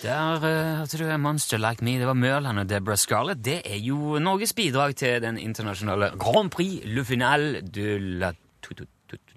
[0.04, 1.96] Der uh, hørte du Monster Like Me.
[1.98, 3.40] Det var Mørland og Deborah Scarlett.
[3.44, 8.32] Det er jo Norges bidrag til den internasjonale Grand Prix Le Final de la.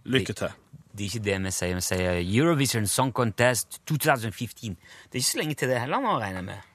[0.08, 0.56] Lykke til.
[0.92, 1.78] Det er ikke det vi sier.
[1.78, 4.76] Vi sier Eurovision Song Contest 2015.
[4.76, 6.74] Det er ikke så lenge til det heller nå, regner jeg med.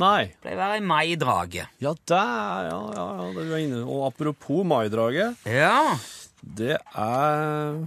[0.00, 0.22] Nei.
[0.30, 1.76] Det pleier å være i mai-draget.
[1.82, 3.82] Ja, der, ja, ja, ja, det er du inne.
[3.84, 5.98] Og apropos maidraget, Ja.
[6.42, 7.78] det er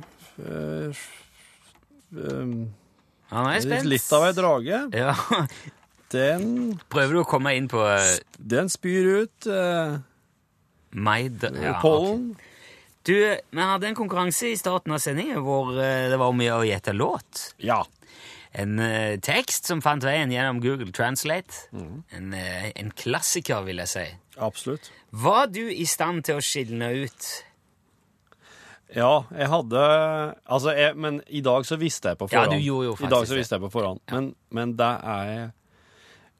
[0.44, 1.04] eh,
[2.16, 2.56] um,
[3.34, 3.90] Han er spent.
[3.90, 4.82] litt av ei drage.
[4.94, 5.14] Ja.
[6.14, 7.98] Den, Prøver du å komme inn på uh,
[8.38, 9.96] den spyr ut uh,
[10.94, 11.26] mai...
[11.42, 12.34] Ja, pollen.
[12.36, 12.52] Okay.
[13.04, 13.16] Du,
[13.50, 16.94] vi hadde en konkurranse i starten av sendingen hvor eh, det var om å gjette
[16.96, 17.50] låt.
[17.60, 17.82] Ja.
[18.56, 21.66] En uh, tekst som fant veien gjennom Google Translate.
[21.76, 22.04] Mm.
[22.16, 24.06] En, eh, en klassiker, vil jeg si.
[24.38, 24.88] Absolutt.
[25.10, 27.28] Var du i stand til å skille ut
[28.94, 29.82] Ja, jeg hadde
[30.46, 32.60] Altså, jeg, men i dag så visste jeg på Ja, forhånd.
[32.60, 34.02] du gjorde jo I dag så visste jeg på forhånd.
[34.14, 35.52] Men, men det er jeg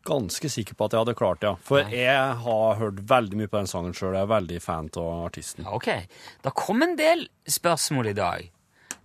[0.04, 1.54] ganske sikker på at jeg hadde klart, ja.
[1.64, 2.02] For Nei.
[2.04, 4.18] jeg har hørt veldig mye på den sangen sjøl.
[4.18, 5.66] Jeg er veldig fan av artisten.
[5.66, 5.88] Ok.
[6.44, 8.50] Det kom en del spørsmål i dag.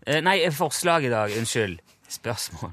[0.06, 1.30] Eh, nei, eh, forslag i dag.
[1.38, 1.78] Unnskyld.
[2.08, 2.72] Spørsmål.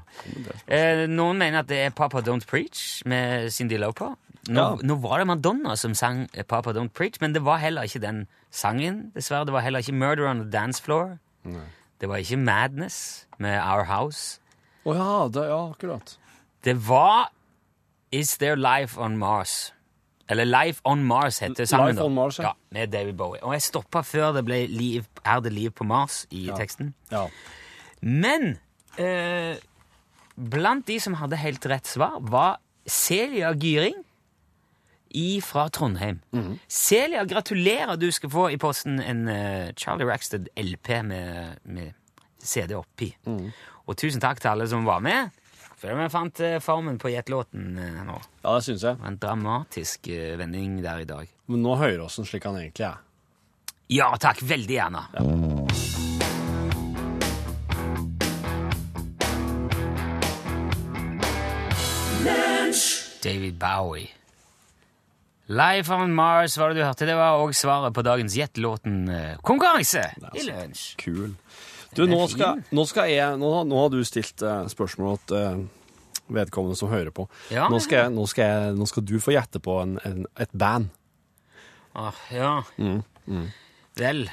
[0.66, 4.16] Eh, noen mener at det er Papa Don't Preach med Cindy Lauper.
[4.48, 4.76] Nå, Ja.
[4.82, 8.00] nå var det Madonna som sang eh, Papa Don't Preach, men det var heller ikke
[8.00, 9.44] den sangen, dessverre.
[9.46, 11.18] Det var heller ikke Murder on the Dance Floor.
[12.00, 14.40] Det var ikke Madness med Our House.
[14.86, 16.16] Å ja, det, ja, akkurat.
[16.64, 17.30] Det var
[18.12, 19.72] Is There Life on Mars?
[20.28, 21.86] Eller Life on Mars heter sangen.
[21.94, 22.06] Life da.
[22.06, 22.50] on Mars, ja.
[22.50, 22.52] ja.
[22.74, 23.42] Med David Bowie.
[23.42, 26.94] Og jeg stoppa før det ble liv, Er det liv på Mars i teksten.
[27.12, 27.26] Ja.
[28.02, 28.58] Men
[28.98, 29.56] eh,
[30.36, 34.02] blant de som hadde helt rett svar, var Celia Gyring
[35.10, 36.20] i, fra Trondheim.
[36.32, 36.58] Mm.
[36.68, 37.96] Celia, gratulerer.
[37.96, 41.92] Du skal få i posten en uh, Charlie Rackstead LP med, med
[42.42, 43.12] CD oppi.
[43.26, 43.50] Mm.
[43.86, 45.34] Og tusen takk til alle som var med.
[45.76, 48.20] Før vi fant uh, formen på gjettlåten uh, nå.
[48.42, 48.96] ja, det syns jeg.
[48.96, 51.32] Det var en dramatisk eh, vending der i dag.
[51.52, 53.02] Men nå hører vi åssen slik han egentlig er.
[53.92, 55.06] Ja takk, veldig gjerne.
[63.22, 64.08] David Bowie.
[65.46, 67.06] Life on Mars var det du hørte.
[67.06, 70.02] Det var òg svaret på dagens Gjettelåten-konkurranse
[70.34, 70.86] i lunsj.
[70.98, 71.36] Kul.
[71.94, 75.62] Du, nå skal, nå skal jeg Nå, nå har du stilt uh, spørsmål til uh,
[76.34, 77.28] vedkommende som hører på.
[77.54, 77.70] Ja.
[77.72, 80.90] Nå, skal nå, skal jeg, nå skal du få gjette på en, en, et band.
[81.96, 82.50] Ah, ja.
[82.76, 83.46] Mm,
[83.96, 84.26] Vel.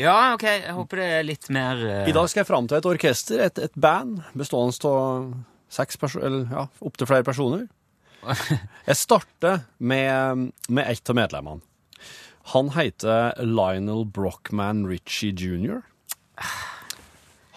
[0.00, 0.46] Ja, OK.
[0.46, 2.06] Jeg håper det er litt mer uh...
[2.08, 5.26] I dag skal jeg fram til et orkester, et, et band bestående av
[5.76, 7.66] seks personer, eller ja, opptil flere personer.
[8.88, 11.62] Jeg starter med, med ett av medlemmene.
[12.54, 15.80] Han heter Lionel Brockman Ritchie jr.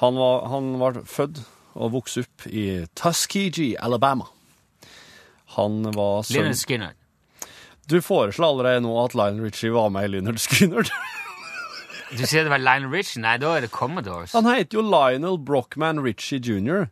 [0.02, 1.44] Han var, han var født
[1.78, 4.26] og vokste opp i Tuskegee, Alabama.
[5.58, 6.96] Han var sønn Lynyrd Skinner.
[7.90, 10.90] Du foreslår allerede nå at Lionel Ritchie var med i Lynyrd Skynyrd.
[12.10, 13.22] Du sier det var Lionel Richie?
[13.22, 14.34] Nei, da er det Commodores.
[14.34, 16.88] Han heter jo Lionel Brockman Ritchie jr.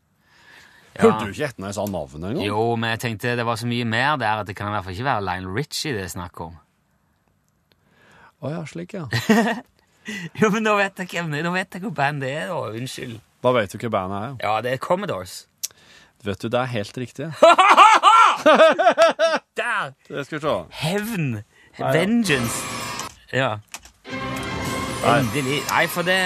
[1.01, 2.45] Hørte du ikke etter når jeg sa navnet engang?
[2.47, 4.87] Jo, men jeg tenkte det var så mye mer der at det kan i hvert
[4.87, 6.55] fall ikke være Lionel Richie det er snakk om.
[8.41, 9.07] Å ja, slik, ja.
[10.39, 11.33] Jo, men nå vet jeg hvem.
[11.43, 12.59] Nå vet jeg hvor band det er, da.
[12.79, 13.17] Unnskyld.
[13.43, 14.35] Da vet du hva bandet er.
[14.45, 15.41] Ja, det er Commodores.
[16.23, 17.27] Vet du, det er helt riktig.
[19.59, 19.91] Der!
[20.07, 20.55] Det skal vi se.
[20.79, 21.27] Hevn.
[21.77, 22.63] Vengeance.
[23.33, 23.57] Ja.
[25.05, 25.59] Endelig.
[25.69, 26.17] Nei, for det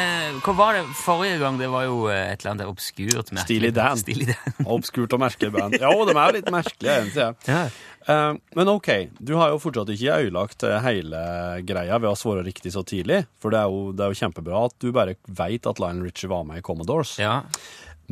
[0.45, 1.57] Hva var det forrige gang?
[1.60, 3.43] Det var jo eh, et eller annet obskurt merkelig.
[3.43, 3.99] Steely Dan.
[4.31, 4.67] Dan.
[4.77, 5.75] Obskurt og merkelig band.
[5.81, 7.27] Ja, de er jo litt merkelige, egentlig.
[7.49, 7.63] Ja.
[8.07, 11.21] Uh, men OK, du har jo fortsatt ikke ødelagt eh, hele
[11.67, 13.25] greia ved å svare riktig så tidlig.
[13.43, 16.31] For det er jo, det er jo kjempebra at du bare veit at Lionel Richie
[16.31, 17.17] var med i Commodores.
[17.21, 17.41] ja.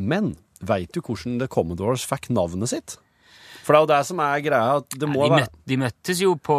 [0.00, 2.94] Men veit du hvordan The Commodores fikk navnet sitt?
[3.70, 4.70] For det er jo det som er greia.
[4.80, 5.44] at det må De, være...
[5.44, 6.56] møt, de møttes jo på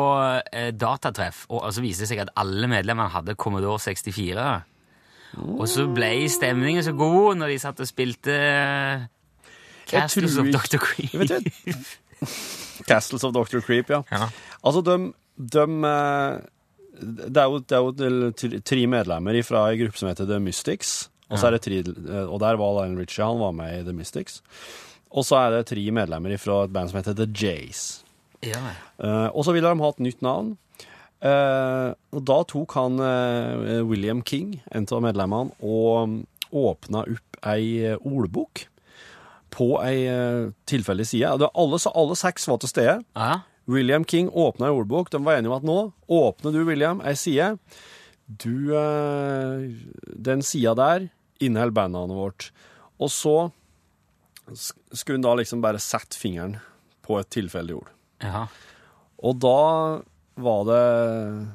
[0.55, 4.45] eh, datatreff, og så viste det seg at alle medlemmene hadde Commodore 64.
[5.59, 9.03] Og så ble stemningen så god når de satt og spilte eh,
[9.91, 10.79] Castles of Dr.
[10.79, 11.51] Creep.
[12.89, 13.59] Castles of Dr.
[13.59, 13.99] Creep, ja.
[14.07, 14.29] Ja.
[14.63, 16.37] Altså, de, de eh,
[17.27, 18.15] det, er jo, det er
[18.55, 21.09] jo tre medlemmer fra en gruppe som heter The Mystics.
[21.27, 23.99] Og, så det tre, eh, og der var Lionel Richie, han var med i The
[23.99, 24.39] Mystics.
[25.11, 28.01] Og så er det tre medlemmer fra et band som heter The Jays.
[28.45, 28.61] Ja.
[28.97, 30.55] Uh, og så ville de ha et nytt navn.
[31.21, 36.21] Uh, og da tok han uh, William King, en av medlemmene, og
[36.51, 38.65] åpna opp ei ordbok
[39.51, 40.03] på ei
[40.69, 41.47] tilfeldig side.
[41.49, 42.99] Alle, så alle seks var til stede.
[43.15, 43.39] ja.
[43.71, 45.11] William King åpna ei ordbok.
[45.13, 45.75] De var enige om at nå
[46.11, 47.53] åpner du, William, ei side.
[48.25, 48.73] Du
[50.27, 51.05] Den sida der
[51.39, 52.49] inneholder bandnavnet vårt.
[52.99, 53.51] Og så
[54.55, 56.57] skulle hun da liksom bare sette fingeren
[57.05, 57.89] på et tilfeldig ord.
[58.23, 58.47] ja.
[59.21, 60.01] Og da
[60.41, 61.47] var det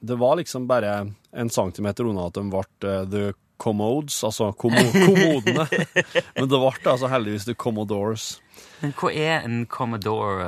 [0.00, 4.80] Det var liksom bare en centimeter unna at de ble eh, The Commodes, altså kommo
[5.06, 5.66] kommodene.
[6.36, 8.28] Men det ble altså heldigvis The Commodores.
[8.80, 10.46] Men hva er en Commodore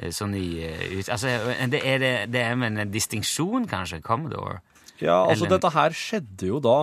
[0.00, 1.02] eh, sånn i eh.
[1.04, 1.28] Altså,
[1.72, 4.00] det er, det, det er med en distinksjon, kanskje?
[4.04, 4.62] Commodore?
[5.00, 6.78] Ja, altså Eller- dette her skjedde jo da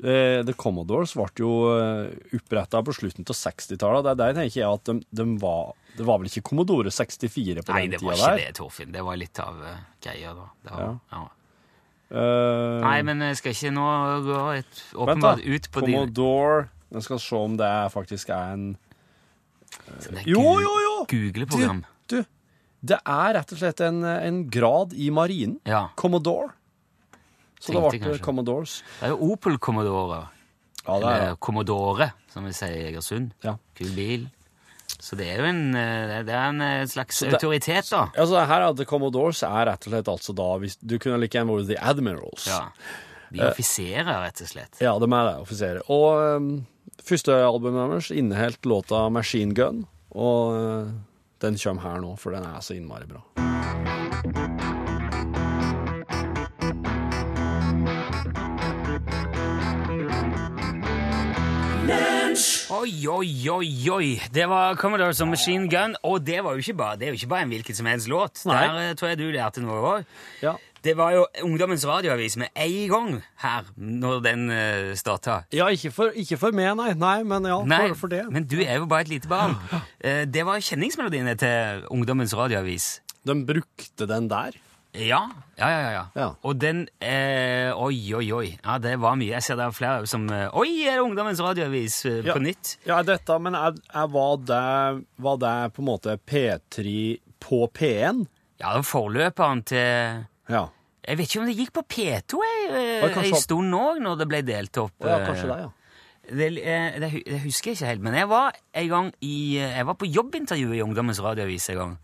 [0.00, 4.06] The Commodores ble jo eh, oppretta på slutten av 60-tallet.
[4.06, 7.64] Det er der tenker jeg at de, de var Det var vel ikke Commodore 64
[7.66, 8.40] på Nei, den det var ikke der?
[8.40, 8.94] det, Torfinn.
[8.94, 10.46] Det var litt av uh, greia, da.
[10.64, 10.96] Det var, Ja.
[11.18, 11.26] ja.
[12.10, 13.86] Uh, Nei, men jeg skal ikke nå
[14.26, 15.36] gå et, vent da.
[15.38, 20.42] ut på din Commodore Jeg skal se om det faktisk er en uh, er Jo,
[20.58, 20.94] jo, jo!
[21.12, 21.84] Google-program.
[22.10, 22.16] Du,
[22.82, 25.60] det er rett og slett en, en grad i marinen.
[25.68, 25.84] Ja.
[26.00, 26.50] Commodore.
[27.60, 28.24] Så da ble kanskje.
[28.24, 28.80] Commodores.
[28.98, 30.22] Det er jo Opel Commodore.
[30.86, 31.34] Ja, det er ja.
[31.36, 33.34] Commodore, som vi sier i Egersund.
[33.44, 33.58] Ja.
[33.76, 34.28] Kul bil.
[35.00, 38.06] Så det er jo en, eh, det er en eh, slags det- autoritet, da.
[38.16, 41.36] Altså, her er The Commodores er rett og slett altså da hvis, Du kunne like
[41.36, 42.48] gjerne vært The Admirals.
[42.48, 42.66] Ja.
[43.30, 44.80] De offiserer, rett og slett.
[44.82, 45.82] Ja, de er det, offiserer.
[45.88, 46.50] Og um,
[47.06, 50.90] første albumet deres inneholdt låta Machine Gun, og uh,
[51.40, 54.39] den kommer her nå, for den er så innmari bra.
[62.80, 64.06] Oi, oi, oi, oi.
[64.32, 67.18] Det var Commodore som Machine Gun, og det, var jo ikke bare, det er jo
[67.18, 68.40] ikke bare en hvilken som helst låt.
[68.48, 68.60] Nei.
[68.62, 70.14] Der eh, tror jeg du lærte noe òg.
[70.40, 70.54] Ja.
[70.80, 73.10] Det var jo Ungdommens radioavis med en gang
[73.42, 75.42] her, når den uh, starta.
[75.52, 76.94] Ja, ikke for, ikke for meg, nei.
[76.96, 78.22] Nei, men ja, Nei, for, for det.
[78.32, 79.58] men du er jo bare et lite barn.
[80.00, 82.94] Uh, det var kjenningsmelodiene til Ungdommens radioavis.
[83.28, 84.56] De brukte den der.
[84.92, 85.20] Ja,
[85.56, 85.90] ja, ja.
[85.92, 86.28] ja, ja.
[86.42, 88.48] Og den eh, Oi, oi, oi.
[88.64, 89.30] Ja, det var mye.
[89.36, 92.34] Jeg ser det er flere som eh, Oi, er det Ungdommens radioavis eh, Ja.
[92.34, 92.72] på nytt?
[92.88, 96.96] Ja, dette, men er, er, var, det, var det på en måte P3
[97.40, 98.24] på P1?
[98.60, 100.64] Ja, det var forløperen til Ja.
[101.06, 104.18] Jeg vet ikke om det gikk på P2 ei Ja, eh, kanskje- stund òg, når
[104.20, 104.92] det ble delt opp.
[105.00, 105.70] ja, eh, kanskje det, ja.
[106.30, 109.56] Det, eh, det, hu- det husker jeg ikke helt, men jeg var en gang i
[109.58, 111.96] eh, Jeg var på jobbintervju i Ungdommens radioavis en gang.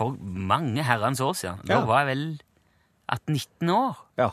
[0.00, 1.60] For mange herrens år siden.
[1.68, 1.84] Da Ja.
[1.84, 2.22] var jeg vel
[3.12, 3.96] 18-19 år.
[4.18, 4.30] Ja.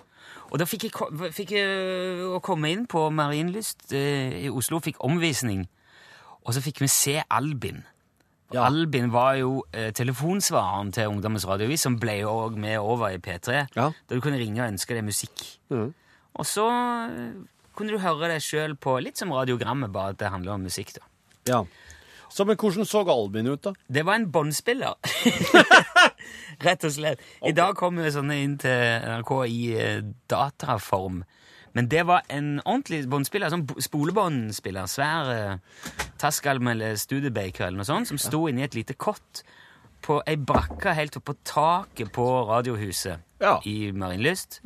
[0.51, 4.79] Og da fikk jeg, ko- fikk jeg å komme inn på Marienlyst eh, i Oslo,
[4.83, 5.65] fikk omvisning.
[6.45, 7.81] Og så fikk vi se Albin.
[8.55, 8.63] Ja.
[8.69, 13.17] Albin var jo eh, telefonsvareren til Ungdommens Radiovis, som ble jo også med over i
[13.19, 13.65] P3.
[13.75, 13.89] Ja.
[13.91, 15.43] Da du kunne ringe og ønske deg musikk.
[15.73, 15.89] Mhm.
[16.37, 17.33] Og så eh,
[17.75, 20.93] kunne du høre deg sjøl på litt som radiogrammet, bare at det handler om musikk.
[20.95, 21.01] da.
[21.51, 21.63] ja.
[22.29, 23.71] Så, men hvordan så Albin ut, da?
[23.87, 24.95] Det var en båndspiller.
[26.65, 27.21] Rett og slett.
[27.45, 31.21] I dag kommer jo sånne inn til NRK i eh, dataform.
[31.77, 34.89] Men det var en ordentlig båndspiller, sånn spolebåndspiller.
[34.89, 39.43] Svær eh, Taskalm eller Studebaker eller noe sånt, som sto inni et lite kott
[40.05, 43.57] på ei brakke helt oppå på taket på Radiohuset Ja.
[43.69, 44.61] i Marienlyst.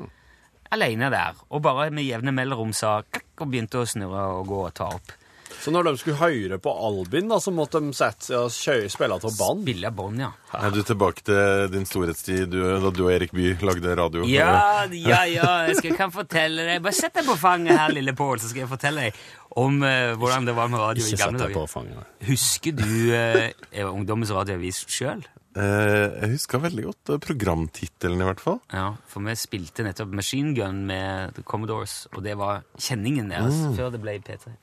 [0.71, 1.39] Aleine der.
[1.51, 4.87] Og bare med jevne mellomrom sa kakk og begynte å snurre og gå og ta
[4.95, 5.11] opp.
[5.61, 8.89] Så når de skulle høre på Albin, da, så måtte de sette seg og kjø-
[8.93, 9.61] spille av bånd?
[9.65, 10.29] Spille bånd, ja.
[10.57, 14.23] Er du tilbake til din storhetstid du, da du og Erik Bye lagde radio?
[14.29, 15.49] Ja, ja, ja.
[15.67, 18.65] Jeg skal, kan fortelle deg Bare sett deg på fanget her, lille Pål, så skal
[18.65, 19.21] jeg fortelle deg
[19.61, 21.71] om uh, hvordan det var med radio i Ikke gamle sett deg på dager.
[21.75, 22.11] fanget.
[22.29, 25.25] Husker du uh, Ungdommens radioavis sjøl?
[25.51, 28.59] Eh, jeg husker veldig godt eh, programtittelen, i hvert fall.
[28.71, 33.57] Ja, for vi spilte nettopp Machine Gun med The Commodores, og det var kjenningen deres
[33.75, 34.53] før det ble P3.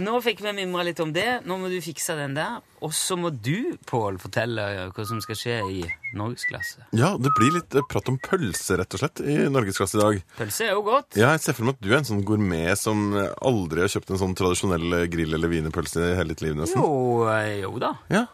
[0.00, 1.42] Nå fikk vi mimra litt om det.
[1.44, 2.58] Nå må du fikse den der.
[2.80, 4.62] Og så må du, Pål, fortelle
[4.96, 5.80] hva som skal skje i
[6.16, 6.86] norgesklasse.
[6.96, 10.22] Ja, det blir litt eh, prat om pølse, rett og slett, i Norgesklasse i dag.
[10.38, 11.18] Pølse er jo godt.
[11.20, 13.92] Ja, jeg ser for meg at du er en sånn gourmet som eh, aldri har
[13.92, 16.80] kjøpt en sånn tradisjonell eh, grill- eller wienerpølse i hele ditt liv, nesten.
[16.80, 17.92] Jo, eh, jo da.
[18.10, 18.24] Ja,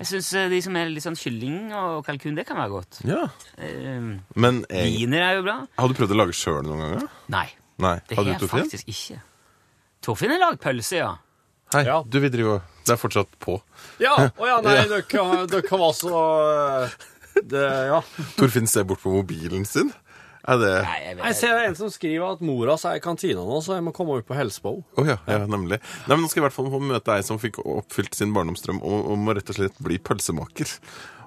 [0.00, 3.00] Jeg syns de som er litt sånn kylling og kalkun, det kan være godt.
[3.06, 3.26] ja.
[3.58, 5.56] Eh, Men jeg, Viner er jo bra.
[5.78, 7.08] har du prøvd å lage sjøl noen ganger?
[7.28, 7.44] Nei,
[7.78, 7.94] Nei.
[8.08, 8.64] det Har har du, jeg Torfinn?
[8.66, 9.20] faktisk ikke.
[10.02, 11.12] Torfinn har lagd pølse, ja.
[11.72, 12.02] Hei, Ja.
[12.02, 13.60] du, vi driver og Det er fortsatt på.
[14.02, 14.16] Ja!
[14.36, 16.22] Å ja, nei, dere kan, dere kan være så
[16.82, 16.96] eh,
[17.48, 18.00] det, Ja.
[18.36, 19.92] Torfinn ser bort på mobilen sin.
[20.42, 23.44] Er det Nei, jeg vet Jeg ser en som skriver at mora er i kantina
[23.46, 24.74] nå, så jeg må komme opp på Helsebo.
[24.98, 25.78] Oh, ja, ja, nemlig.
[26.08, 28.34] Nei, men Nå skal jeg i hvert fall få møte ei som fikk oppfylt sin
[28.34, 30.74] barndomsdrøm om, om å rett og slett bli pølsemaker.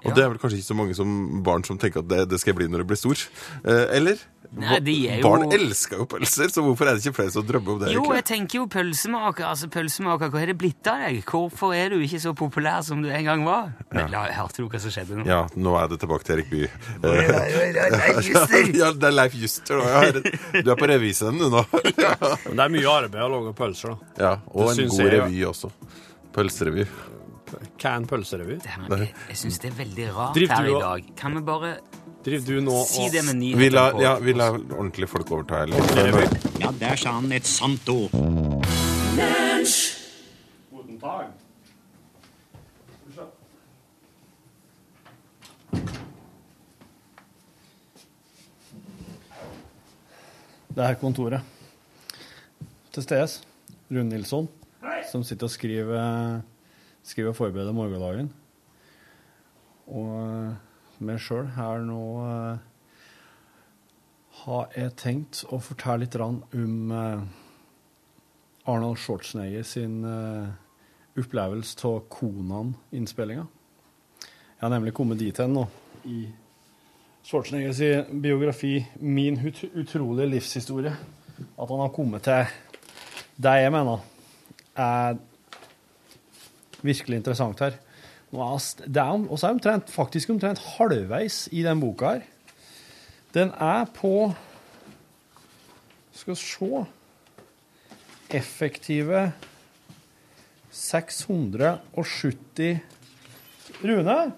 [0.04, 2.38] Og det er vel kanskje ikke så mange som barn som tenker at det, det
[2.42, 3.22] skal jeg bli når jeg blir stor.
[3.64, 4.18] Eh, eller?
[4.56, 7.42] Nei, de er jo- Barn elsker jo pølser, så hvorfor er det ikke flere som
[7.48, 7.88] drømmer om det?
[7.90, 8.14] Jo, egentlig?
[8.20, 9.44] jeg tenker jo pølsemaker.
[9.48, 11.18] Altså, pølsemaker, Hva er det blitt av deg?
[11.26, 13.72] Hvorfor er du ikke så populær som du en gang var?
[13.92, 15.26] Men la, Hørte du hva som skjedde nå?
[15.26, 16.70] Ja, nå er det tilbake til Erik Bye.
[17.02, 18.70] Leif Juster!
[18.78, 19.82] ja, det er Leif Juster.
[19.82, 19.84] nå.
[19.90, 21.64] Ja, Du er på revyscenen du nå.
[22.46, 24.22] Men det er mye arbeid å lage pølser, da.
[24.22, 25.72] Ja, og Det en god jeg, revy også.
[26.36, 26.86] Pølserevy.
[27.78, 28.58] Can pølserevy.
[28.64, 31.12] Dæven, Jeg, jeg syns det er veldig rart Driver her i dag.
[31.16, 31.74] Kan vi bare
[32.26, 34.00] Driver du nå si det med nyheter vi på?
[34.02, 35.62] ja, vi lar ordentlige folk overta.
[35.62, 36.26] Eller?
[36.60, 38.10] Ja, der sa han et sant ord.
[50.74, 51.40] Det er kontoret.
[52.92, 53.38] Til stedes.
[53.90, 54.48] Rune Nilsson,
[55.12, 56.40] som sitter og skriver,
[57.06, 58.30] skriver og forbereder morgendagen.
[59.86, 62.62] Og meg sjøl her nå eh,
[64.42, 67.26] har jeg tenkt å fortelle litt om eh,
[68.66, 70.48] Arnold Schwarzenegger sin eh,
[71.16, 73.46] opplevelse av Konan-innspillinga.
[74.56, 75.66] Jeg har nemlig kommet dit hen nå
[76.08, 76.24] i
[77.26, 80.96] Schwarzeneggers biografi 'Min ut utrolige livshistorie'.
[81.58, 82.46] At han har kommet til
[83.36, 84.00] det jeg mener
[84.76, 85.18] er
[86.86, 87.72] virkelig interessant her.
[88.36, 92.22] Er det er også er omtrent, faktisk omtrent halvveis i den boka her.
[93.34, 94.34] Den er på
[96.16, 96.84] Skal vi se
[98.30, 99.32] Effektive
[100.72, 102.80] 670
[103.84, 104.32] Rune?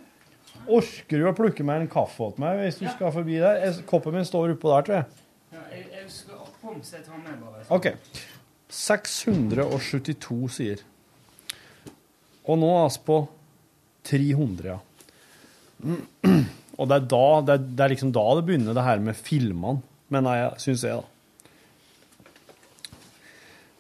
[0.69, 3.83] Orker du å plukke meg en kaffe åt meg hvis du skal forbi der?
[3.89, 5.07] Koppen min står oppå der, tror jeg.
[5.53, 7.65] Jeg skal oppom, så jeg tar med bare.
[7.73, 7.87] OK.
[8.69, 10.79] 672 sider.
[12.49, 13.19] Og nå er vi på
[14.09, 14.79] 300, ja.
[16.79, 19.19] Og det er, da, det, er, det er liksom da det begynner, det her med
[19.19, 19.83] filmene,
[20.15, 21.07] mener jeg, syns jeg, da.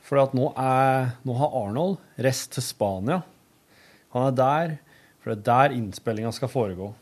[0.09, 3.20] For at nå, er, nå har Arnold reist til Spania.
[4.14, 4.76] Han er der,
[5.20, 6.92] for det er der innspillinga skal foregå.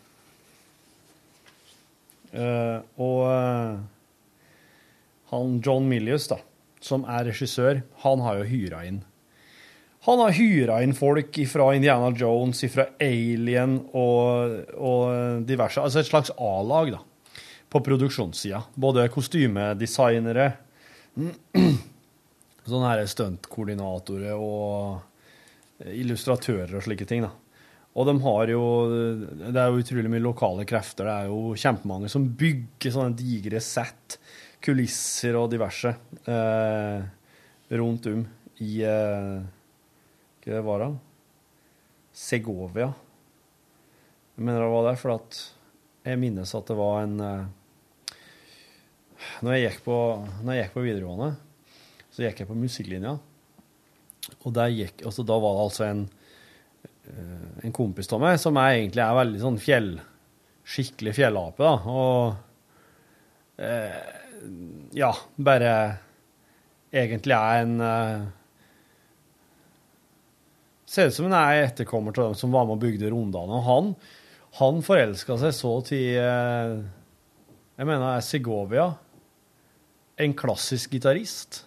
[2.36, 3.78] Uh, og uh,
[5.30, 6.40] han John Milius, da,
[6.82, 9.04] som er regissør, han har jo hyra inn
[10.06, 16.10] Han har hyra inn folk fra Indiana Jones, fra Alien og, og diverse Altså et
[16.10, 17.00] slags A-lag, da,
[17.74, 18.60] på produksjonssida.
[18.78, 20.52] Både kostymedesignere,
[22.70, 27.32] sånne her stuntkoordinatorer og illustratører og slike ting, da.
[27.96, 28.62] Og de har jo
[29.40, 31.08] Det er jo utrolig mye lokale krefter.
[31.08, 34.20] Det er jo kjempemange som bygger sånne digre sett,
[34.62, 35.92] kulisser og diverse
[36.28, 37.04] eh,
[37.74, 38.24] rundt om
[38.62, 39.38] i eh,
[40.54, 40.90] det var det?
[42.16, 42.92] Segovia.
[44.36, 45.40] Jeg mener det var der, for at
[46.06, 47.46] jeg minnes at det var en eh,
[49.42, 49.96] når, jeg på,
[50.44, 51.30] når jeg gikk på videregående,
[52.12, 53.16] så gikk jeg på musikklinja.
[54.46, 56.04] Og gikk, altså, da var det altså en
[57.10, 59.96] eh, en kompis av meg som er egentlig er veldig sånn fjell...
[60.66, 61.74] Skikkelig fjellape, da.
[61.86, 64.00] Og eh,
[64.98, 65.74] ja, bare
[66.90, 68.24] egentlig er en eh,
[70.96, 73.58] Ser ut som han er etterkommer til dem som var med og bygde Rondane.
[73.66, 73.90] Han,
[74.56, 76.78] han forelska seg så til eh,
[77.76, 78.86] Jeg mener er Segovia.
[80.16, 81.66] En klassisk gitarist.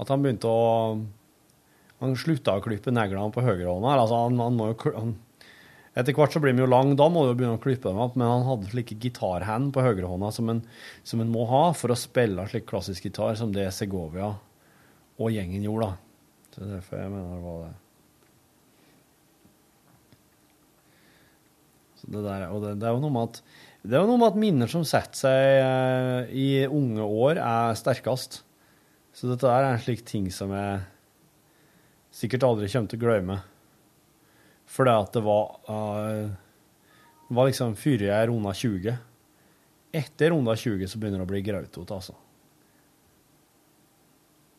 [0.00, 0.96] At han begynte å
[2.00, 3.92] Han slutta å klippe neglene på høyrehånda.
[3.92, 5.04] Altså han, han må jo
[5.94, 8.00] etter hvert så blir de jo lang, da må du jo begynne å klippe dem
[8.02, 10.50] opp, men han hadde slike gitarhand på høyrehånda som
[11.06, 15.62] som en må ha for å spille slik klassisk gitar som det Segovia og gjengen
[15.62, 16.50] gjorde, da.
[16.50, 17.72] Så er derfor jeg mener det var det.
[22.04, 23.40] Det der, og det, det er jo noe med at
[23.84, 27.76] det er jo noe med at minner som setter seg eh, i unge år, er
[27.76, 28.38] sterkest.
[29.12, 30.78] Så dette der er en slik ting som jeg
[32.14, 33.36] sikkert aldri kommer til å glemme.
[34.74, 36.32] Det at det var uh,
[37.28, 38.96] Det var liksom før jeg runda 20.
[39.94, 42.16] Etter runda 20 så begynner det å bli grautete, altså.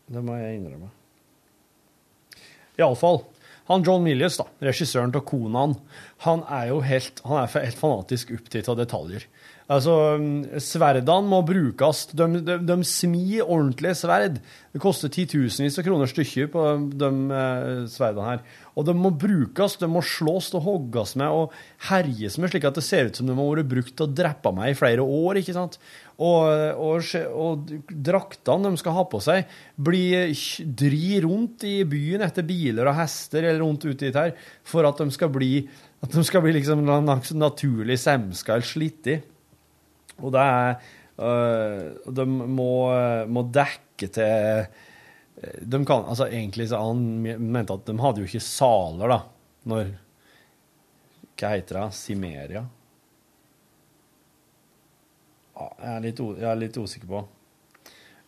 [0.06, 0.92] Det må jeg innrømme.
[2.78, 3.24] Iallfall.
[3.70, 5.74] Han John Milius, da, regissøren av konaen
[6.26, 9.26] han er jo helt, han er helt fanatisk opptatt av detaljer.
[9.66, 9.94] Altså,
[10.62, 12.04] sverdene må brukes.
[12.14, 14.38] De, de, de smir ordentlige sverd.
[14.76, 18.44] Det koster titusenvis av kroner stykket på de eh, sverdene her.
[18.78, 21.56] Og de må brukes, de må slås og hogges med og
[21.88, 24.54] herjes med, slik at det ser ut som de har vært brukt til å drepe
[24.54, 25.42] meg i flere år.
[25.42, 25.80] ikke sant?
[26.16, 26.46] Og,
[26.78, 30.30] og, og draktene de skal ha på seg, blir
[30.78, 35.10] dri rundt i byen etter biler og hester eller rundt uti der, for at de
[35.16, 35.56] skal bli,
[36.06, 39.24] at de skal bli liksom naturlig semska eller slitt i.
[40.24, 40.76] Og det er
[41.20, 42.72] øh, De må,
[43.28, 44.66] må dekke til
[45.62, 49.20] De kan Altså, egentlig så han mente at de hadde jo ikke saler, da,
[49.68, 49.94] når
[51.36, 51.88] Hva heter det?
[51.98, 52.66] Simeria?
[55.56, 57.26] Ja, jeg er litt, jeg er litt usikker på.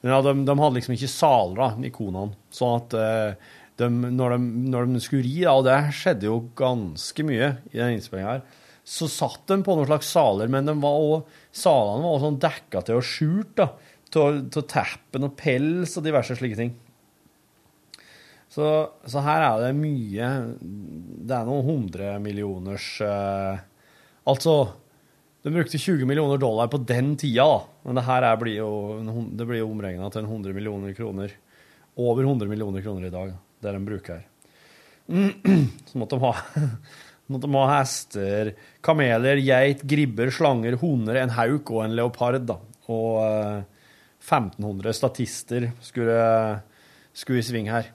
[0.02, 2.38] Men ja, de, de hadde liksom ikke saler, da, ikonene.
[2.54, 6.38] Sånn at eh, de, når, de, når de skulle ri, da, og det skjedde jo
[6.58, 8.46] ganske mye i den innspillinga her,
[8.88, 12.42] så satt de på noen slags saler, men de var også, salene var også sånn
[12.46, 16.72] dekka til og skjult, av teppen og pels og diverse slike ting.
[18.48, 18.68] Så,
[19.04, 20.28] så her er det mye
[20.64, 23.58] Det er noen hundremillioners eh,
[24.32, 24.54] Altså,
[25.44, 27.60] de brukte 20 millioner dollar på den tida, da.
[27.84, 28.72] Men det her er, blir jo,
[29.36, 31.36] det jo omregna til en 100 millioner kroner.
[32.00, 34.26] Over 100 millioner kroner i dag, det de bruker her.
[35.92, 36.34] Så måtte de ha
[37.32, 38.54] måtte de ha hester,
[38.86, 42.42] kameler, geit, gribber, slanger, hunder, en hauk og en leopard.
[42.48, 42.58] da.
[42.88, 43.62] Og eh,
[44.24, 46.18] 1500 statister skulle,
[47.14, 47.92] skulle i sving her.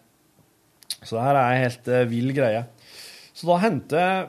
[1.03, 2.64] Så det her er en helt eh, vill greie.
[3.33, 4.26] Så da henter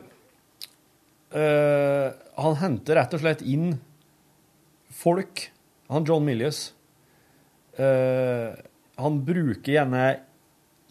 [1.35, 2.07] eh,
[2.39, 3.73] Han henter rett og slett inn
[4.93, 5.49] folk.
[5.91, 6.71] Han John Milius.
[7.77, 8.53] eh,
[8.95, 10.03] han bruker gjerne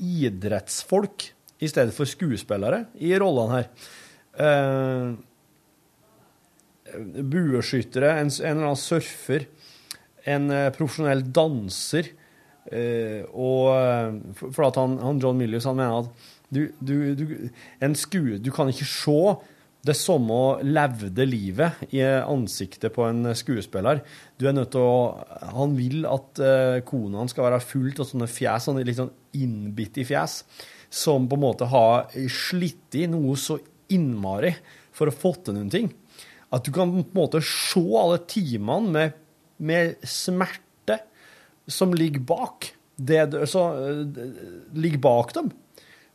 [0.03, 1.29] idrettsfolk
[1.63, 3.69] i stedet for skuespillere i rollene her.
[4.41, 5.13] Eh,
[7.33, 9.47] bueskyttere, en, en eller annen surfer,
[10.29, 12.13] en eh, profesjonell danser.
[12.73, 17.25] eh, og eh, for, at han, han John Millius han mener at du, du, du,
[17.83, 19.19] en skue, du kan ikke se
[19.83, 24.05] det samme levde livet i ansiktet på en skuespiller.
[24.39, 25.25] Du er nødt til å
[25.57, 30.05] Han vil at uh, kona skal være fullt av sånne fjes, sånne litt sånn innbitte
[30.07, 30.45] fjes,
[30.87, 33.59] som på en måte har slitt i noe så
[33.95, 34.55] innmari
[34.93, 35.91] for å få til noen ting.
[36.53, 39.19] At du kan på en måte se alle timene med,
[39.57, 40.99] med smerte
[41.67, 42.73] som ligger bak.
[42.97, 44.03] Det, så, eh,
[44.77, 45.49] ligger bak dem.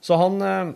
[0.01, 0.75] Så han eh,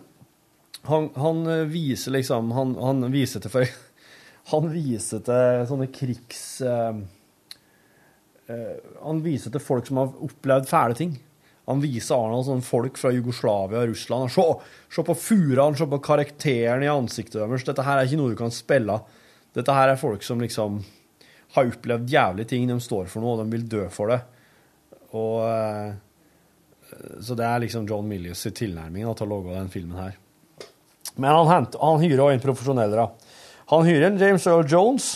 [0.82, 3.68] han, han viser liksom Han, han viser til
[4.50, 6.60] Han viser til sånne krigs...
[6.66, 6.96] eh,
[9.02, 11.12] han viser til folk som har opplevd fæle ting.
[11.70, 14.32] Han viser Arnold sånne folk fra Jugoslavia og Russland.
[14.34, 14.46] Se,
[14.96, 17.66] se på furene, se på karakteren i ansiktet deres.
[17.68, 18.98] Dette her er ikke noe du kan spille.
[19.54, 20.80] Dette her er folk som liksom
[21.54, 22.66] har opplevd jævlige ting.
[22.66, 24.18] De står for noe, og de vil dø for det.
[25.12, 25.92] Og eh,
[27.22, 30.18] Så det er liksom John Milius' tilnærming da, til å lage den filmen her.
[31.14, 33.08] Men han, hent, han hyrer også inn profesjonelle.
[33.72, 35.14] Han hyrer en James Earl Jones,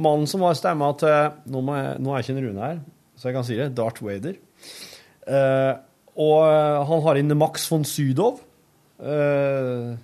[0.00, 2.82] mannen som var stemma til Nå, jeg, nå er ikke en Rune her,
[3.16, 3.72] så jeg kan si det.
[3.76, 4.38] Darth Vader.
[5.26, 5.72] Eh,
[6.16, 8.38] og eh, han har inn Max von Sydow.
[9.02, 9.96] Eh,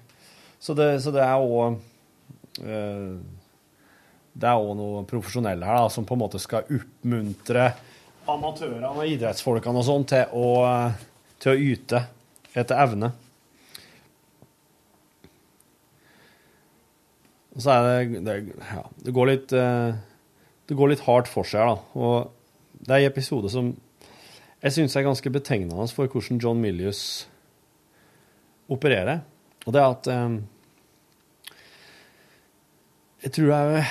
[0.59, 1.79] så, det, så det er òg
[4.33, 7.71] Det er òg noe profesjonelle her da, som på en måte skal oppmuntre
[8.29, 10.25] amatørene og idrettsfolkene og sånn til
[11.43, 12.03] til å yte
[12.53, 13.09] etter evne.
[17.57, 18.37] Og så er det Det,
[18.69, 21.77] ja, det går litt Det går litt hardt for seg, da.
[21.97, 22.31] Og
[22.87, 23.73] det er en episode som
[24.63, 27.27] jeg syns er ganske betegnende for hvordan John Milius
[28.71, 29.21] opererer.
[29.67, 30.37] Og det er at um,
[33.23, 33.85] Jeg tror jeg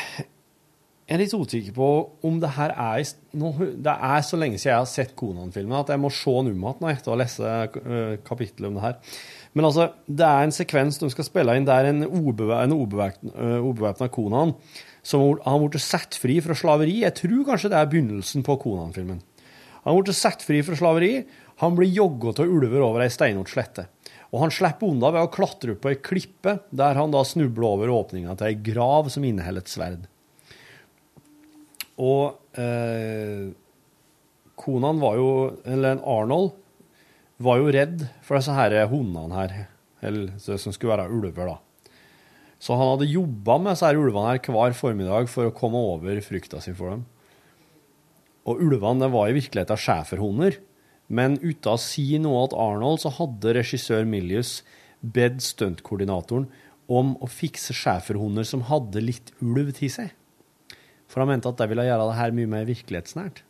[1.12, 1.86] jeg er litt usikker på
[2.24, 5.90] om det her er i- Det er så lenge siden jeg har sett Konan-filmen at
[5.92, 8.96] jeg må se den om igjen etter å ha lest eh, kapittelet om det her.
[9.54, 14.54] Men altså, det er en sekvens de skal spille inn der en ubevæpna Konan
[15.04, 17.02] som har blitt satt fri fra slaveri.
[17.04, 19.20] Jeg tror kanskje det er begynnelsen på Konan-filmen.
[19.86, 21.24] Han ble satt fri fra slaveri.
[21.62, 23.88] Han blir jogga av ulver over ei steinort slette.
[24.32, 27.68] Og han slipper unna ved å klatre opp på ei klippe, der han da snubler
[27.68, 30.06] over åpninga til ei grav som inneholder et sverd.
[32.02, 33.52] Og eh,
[34.58, 35.32] konaen var jo
[35.68, 36.56] Eller Arnold
[37.42, 39.54] var jo redd for disse her hundene her,
[40.06, 41.90] eller, det som skulle være ulver, da.
[42.62, 46.22] Så han hadde jobba med disse her ulvene her hver formiddag for å komme over
[46.22, 47.08] frykta si for dem.
[48.50, 50.58] Og ulvene var i virkeligheten schæferhunder,
[51.12, 54.62] men uten å si noe til Arnold, så hadde regissør Milius
[55.02, 56.48] bedt stuntkoordinatoren
[56.92, 60.12] om å fikse schæferhunder som hadde litt ulv til seg.
[61.12, 63.44] For han mente at det ville gjøre det her mye mer virkelighetsnært.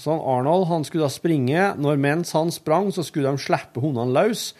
[0.00, 1.64] Så Arnold han skulle da springe.
[1.76, 4.50] Når mens han sprang, så skulle de slippe hundene løs.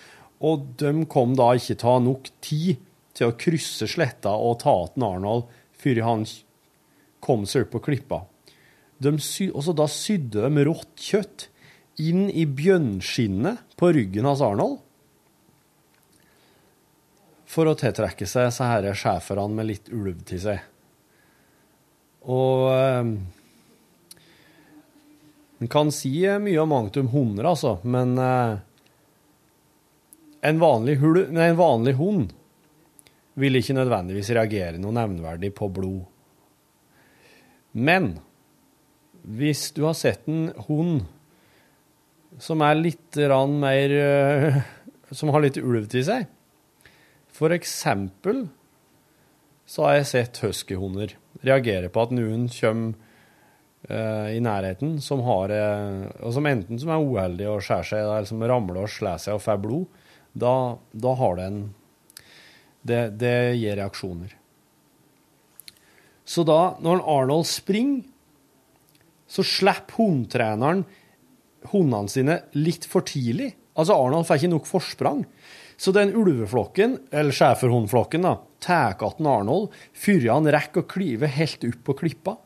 [0.45, 2.81] Og de kom da ikke ta nok tid
[3.17, 5.49] til å krysse sletta og ta igjen Arnold
[5.81, 6.27] før han
[7.23, 8.25] kom seg opp på klippa.
[9.01, 11.49] Sy og så da sydde de rått kjøtt
[12.01, 14.79] inn i bjønnskinnet på ryggen hans Arnold.
[17.51, 20.61] For å tiltrekke seg disse her schæferne med litt ulv til seg.
[22.31, 23.13] Og eh,
[25.61, 28.55] En kan si mye og mangt om hunder, altså, men eh,
[30.49, 32.31] en, vanlig hul, nei, en vanlig hund
[33.41, 36.07] vil ikke nødvendigvis reagere noe nevnverdig på blod.
[37.73, 38.19] Men
[39.23, 41.05] hvis du har sett en hund
[42.41, 43.19] som er litt
[43.51, 44.61] mer eh,
[45.11, 46.29] Som har litt ulv til seg
[47.35, 48.47] For eksempel
[49.71, 51.13] så har jeg sett huskyhunder
[51.47, 52.97] reagere på at noen kommer
[53.87, 58.03] eh, i nærheten som har eh, og som enten som er uheldig og skjærer seg,
[58.03, 60.01] eller som ramler og slår seg og får blod.
[60.35, 60.55] Da,
[60.91, 61.61] da har det en
[62.83, 64.35] det, det gir reaksjoner.
[66.31, 68.05] Så da, når Arnold springer,
[69.31, 70.85] så slipper hundetreneren
[71.71, 73.53] hundene sine litt for tidlig.
[73.79, 75.25] Altså, Arnold får ikke nok forsprang.
[75.81, 81.65] Så den ulveflokken, eller schæferhundflokken, da, tar igjen Arnold før han rekker å klyve helt
[81.71, 82.37] opp på klippa.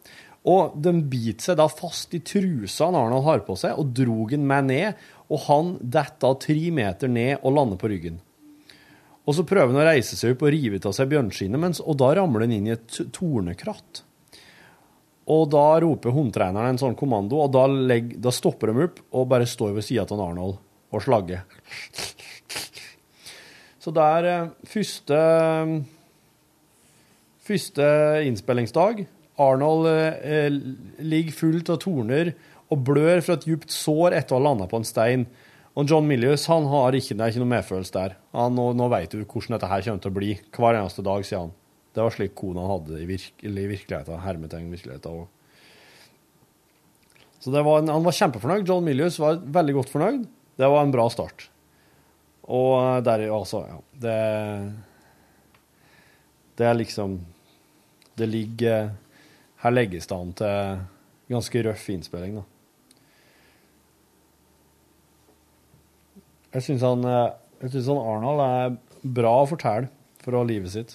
[0.44, 4.46] Og de biter seg da fast i trusa Arnold har på seg, og drog den
[4.48, 5.02] med ned.
[5.32, 8.20] Og han detter tre meter ned og lander på ryggen.
[9.24, 12.10] Og så prøver han å reise seg opp og rive av seg bjørnskinnet, og da
[12.18, 14.02] ramler han inn i et tornekratt.
[15.32, 19.30] Og da roper hundetreneren en sånn kommando, og da, legg, da stopper de opp og
[19.30, 20.58] bare står ved sida av Arnold
[20.92, 21.46] og slagger.
[23.80, 25.20] Så det er eh, første
[27.44, 27.86] Første
[28.24, 29.02] innspillingsdag.
[29.44, 30.46] Arnold eh,
[31.04, 32.30] ligger fullt av torner
[32.72, 35.26] og blør fra et djupt sår etter å ha landa på en stein.
[35.74, 38.16] Og John Milius han har ikke, det er ikke noe medfølelse der.
[38.36, 41.24] Han, nå, nå vet du hvordan dette her kommer til å bli hver eneste dag,
[41.26, 41.54] sier han.
[41.94, 44.22] Det var slik kona hadde i, virke, i virkeligheten.
[44.22, 45.26] Hermetegn virkeligheten.
[47.42, 48.66] Så var en, han var kjempefornøyd.
[48.66, 50.24] John Milius var veldig godt fornøyd.
[50.58, 51.48] Det var en bra start.
[52.44, 54.16] Og der, altså, ja Det
[56.58, 57.14] Det er liksom
[58.18, 58.90] Det ligger
[59.62, 60.82] Her legges det an til
[61.32, 62.42] ganske røff innspilling, da.
[66.54, 67.32] Jeg syns han, eh,
[67.64, 69.90] jeg synes han Arnold er bra å fortelle
[70.22, 70.94] fra livet sitt.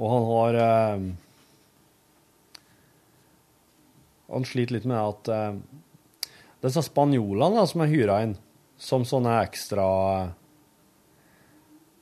[0.00, 1.02] Og han har eh,
[4.30, 5.58] Han sliter litt med at eh,
[6.64, 8.36] disse spanjolene som er hyra inn
[8.80, 9.86] som sånne ekstra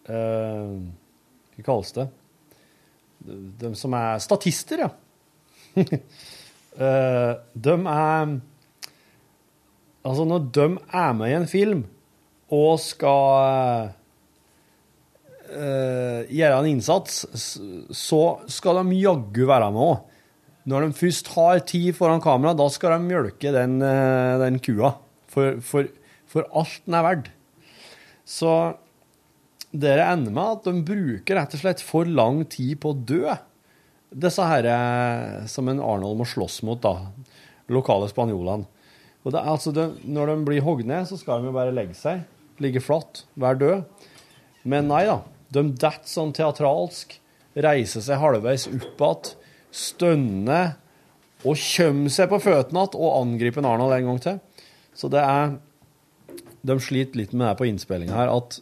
[0.07, 0.74] eh,
[1.57, 2.07] Hva kalles det?
[3.18, 4.91] De, de som er statister, ja.
[6.79, 8.39] Eh, de er
[10.09, 11.81] Altså, når de er med i en film
[12.55, 13.91] og skal
[15.51, 17.26] uh, gjøre en innsats,
[17.93, 19.99] så skal de jaggu være med òg.
[20.68, 24.95] Når de først har tid foran kamera, da skal de mjølke den, uh, den kua.
[25.29, 25.91] For, for,
[26.31, 27.29] for alt den er verdt.
[28.24, 28.55] Så
[29.68, 33.37] dere ender med at de bruker rett og slett for lang tid på å dø.
[34.09, 37.11] Disse her eh, som en Arnold må slåss mot, da.
[37.69, 38.69] Lokale spanjolene.
[39.27, 41.97] Og det altså det, når de blir hogd ned, så skal de jo bare legge
[41.99, 42.23] seg.
[42.63, 44.07] Ligge flatt, være død.
[44.69, 45.21] Men nei da.
[45.53, 47.19] De detter sånn teatralsk,
[47.59, 49.33] reiser seg halvveis opp igjen,
[49.69, 50.77] stønner
[51.45, 54.39] og kommer seg på føttene igjen og angriper Arnold en gang til.
[54.97, 55.59] Så det er
[56.69, 58.59] De sliter litt med det på innspillinga her, at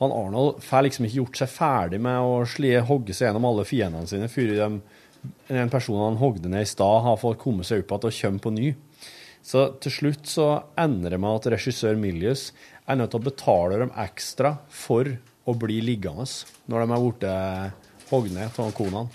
[0.00, 3.66] han Arnold får liksom ikke gjort seg ferdig med å slie, hogge seg gjennom alle
[3.68, 4.80] fiendene sine før den
[5.48, 8.44] en person han hogde ned i stad, har fått komme seg opp igjen og komme
[8.44, 8.72] på ny.
[9.44, 10.48] Så til slutt så
[10.80, 12.50] ender det med at regissør Milius
[12.88, 15.08] er nødt til å betale dem ekstra for
[15.44, 16.24] å bli liggende
[16.68, 17.34] når de er borte
[18.10, 19.12] hogd ned av konaen.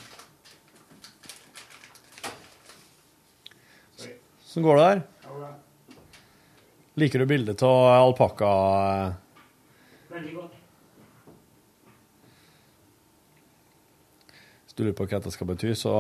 [4.49, 5.01] Sånn går det der.
[6.99, 8.47] Liker du bildet av alpakka?
[10.09, 10.68] Veldig godt.
[14.69, 15.91] Hvis du lurer på hva dette skal bety, så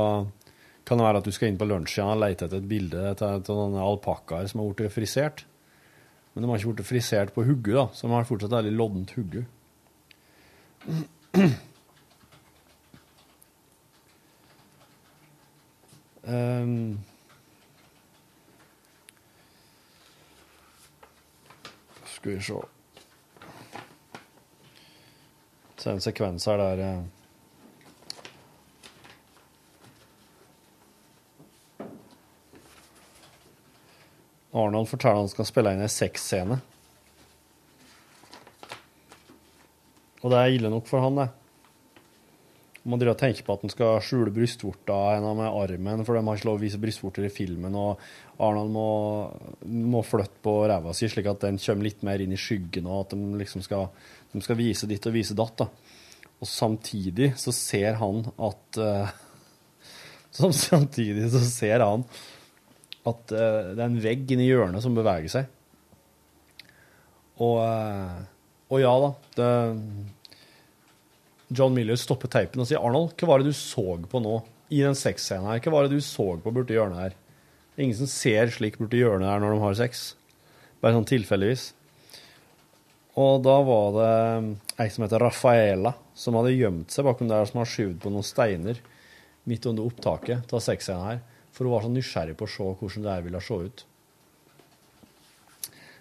[0.85, 3.49] kan det være at du skal inn på lunsjsida og lete etter et bilde av
[3.49, 5.41] noen alpakkaer som har blitt frisert.
[6.35, 8.77] Men de har ikke blitt frisert på hodet, da, så de har fortsatt et veldig
[8.77, 9.45] loddent hode.
[16.29, 16.99] Um, ehm.
[22.19, 22.59] skal vi se
[25.79, 27.18] Det er en sekvens her der eh,
[34.59, 36.59] Arnold forteller han skal spille inn en sexscene.
[40.19, 41.29] Og det er ille nok for han, det.
[42.89, 46.23] Man driver og tenker på at han skal skjule brystvorta henne med armen, for de
[46.25, 47.99] har ikke lov å vise brystvorter i filmen, og
[48.39, 48.87] Arnold må,
[49.67, 53.03] må flytte på ræva si slik at den kommer litt mer inn i skyggen, og
[53.03, 53.89] at de liksom skal,
[54.31, 55.65] de skal vise ditt og vise datt.
[55.65, 55.67] da.
[56.39, 59.17] Og samtidig så ser han at uh,
[60.55, 62.03] Samtidig så ser han
[63.07, 65.49] at uh, det er en vegg inni hjørnet som beveger seg.
[67.39, 68.19] Og, uh,
[68.69, 69.11] og ja da.
[69.37, 69.49] Det,
[71.49, 74.35] John Miller stopper teipen og sier Arnold, hva var det du så på nå
[74.69, 75.61] i den sexscenen her?
[75.63, 77.17] Hva var det du så på borti hjørnet her?
[77.73, 80.03] Det er ingen som ser slik borti hjørnet her når de har sex.
[80.83, 81.71] Bare sånn tilfeldigvis.
[83.19, 84.11] Og da var det
[84.79, 88.27] ei som heter Rafaela, som hadde gjemt seg bakom der som har skyvd på noen
[88.27, 88.79] steiner
[89.49, 91.21] midt under opptaket av sexscenen her.
[91.53, 93.85] For hun var så nysgjerrig på å se hvordan det her ville se ut.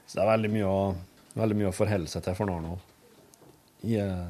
[0.07, 0.83] Så det er veldig mye å,
[1.37, 2.79] veldig mye å forholde seg til for Arnold
[3.85, 4.29] i, eh,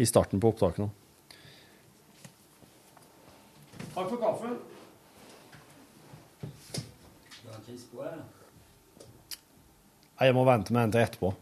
[0.00, 0.90] i starten på opptaket nå.
[3.92, 4.54] Takk for kaffen.
[10.12, 11.32] Nei, jeg må vente med en til etterpå.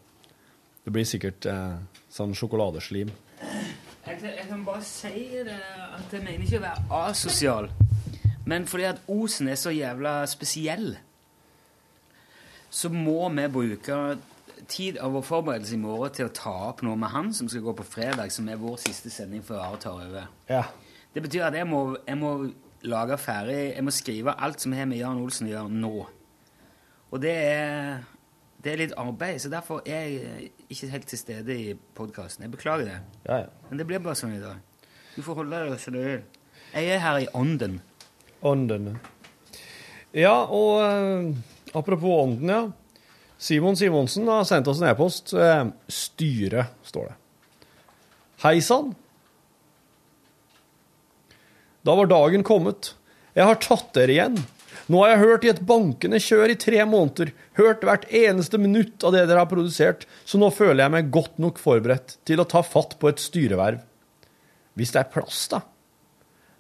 [0.87, 1.75] Det blir sikkert eh,
[2.13, 3.11] sånn sjokoladeslim.
[3.41, 5.13] Jeg, kan- jeg kan bare si
[5.45, 7.69] det at jeg mener ikke å være asosial,
[8.51, 10.97] men fordi at Osen er så jævla spesiell,
[12.71, 13.97] så må vi bruke
[14.71, 17.65] tid av vår forberedelse i morgen til å ta opp noe med han som skal
[17.65, 20.29] gå på fredag, som er vår siste sending før Are tar over.
[20.51, 20.65] Ja.
[21.15, 22.31] Det betyr at jeg må, jeg må
[22.87, 25.93] lage ferdig Jeg må skrive alt som har med Jan Olsen å gjøre nå.
[27.11, 28.05] Og det er,
[28.63, 32.47] det er litt arbeid, så derfor er jeg ikke helt til stede i podkasten.
[32.47, 32.99] Jeg beklager det.
[33.27, 33.69] Ja, ja.
[33.69, 34.63] Men det blir bare sånn i dag.
[35.17, 36.27] Du får holde deg vil.
[36.71, 37.81] Jeg er her i ånden.
[38.41, 38.95] Ånden.
[40.17, 42.63] Ja, og eh, apropos ånden, ja.
[43.41, 45.33] Simon Simonsen har sendt oss en e-post.
[45.33, 47.17] Eh, styre, står det.
[48.45, 48.95] Hei sann.
[51.85, 52.95] Da var dagen kommet.
[53.37, 54.41] Jeg har tatt dere igjen.
[54.91, 57.31] Nå har jeg hørt i et bankende kjør i tre måneder,
[57.61, 61.39] hørt hvert eneste minutt av det dere har produsert, så nå føler jeg meg godt
[61.43, 63.85] nok forberedt til å ta fatt på et styreverv.
[64.75, 65.63] Hvis det er plass, da.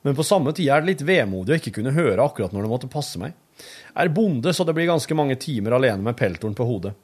[0.02, 2.72] Men på samme tid er det litt vemodig å ikke kunne høre akkurat når det
[2.72, 3.34] måtte passe meg.
[3.60, 6.94] Jeg er bonde, så det blir ganske mange timer alene med peltoren på hodet.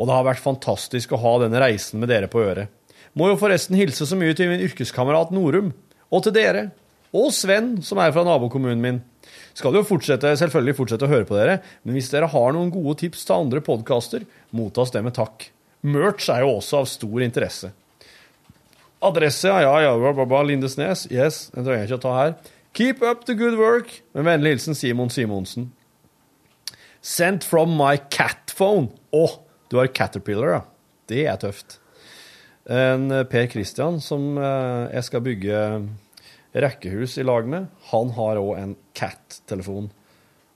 [0.00, 2.72] Og det har vært fantastisk å ha denne reisen med dere på øret.
[3.12, 5.74] Må jo forresten hilse så mye til min yrkeskamerat Norum,
[6.08, 6.70] og til dere,
[7.12, 9.02] og Sven, som er fra nabokommunen min.
[9.52, 12.96] Skal jo fortsette, selvfølgelig fortsette å høre på dere, men hvis dere har noen gode
[13.02, 14.24] tips til andre podkaster,
[14.56, 15.50] mottas det med takk.
[15.84, 17.72] Merch er jo også av stor interesse.
[19.02, 21.08] Adresse, ja, ja, bla, bla, bla, Lindesnes.
[21.10, 22.34] Yes, den trenger jeg ikke å ta her.
[22.78, 23.98] Keep up the good work.
[24.14, 25.72] Med vennlig hilsen Simon Simonsen.
[27.02, 28.92] Sent from my cat phone.
[29.12, 29.24] Å,
[29.68, 30.62] du har Caterpillar, ja.
[31.10, 31.80] Det er tøft.
[32.70, 35.62] En eh, Per Christian som eh, jeg skal bygge
[36.62, 39.90] rekkehus i lag med, han har òg en Cat-telefon.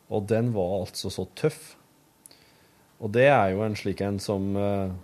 [0.07, 1.75] Og den var altså så tøff.
[3.03, 4.95] Og det er jo en slik en som eh,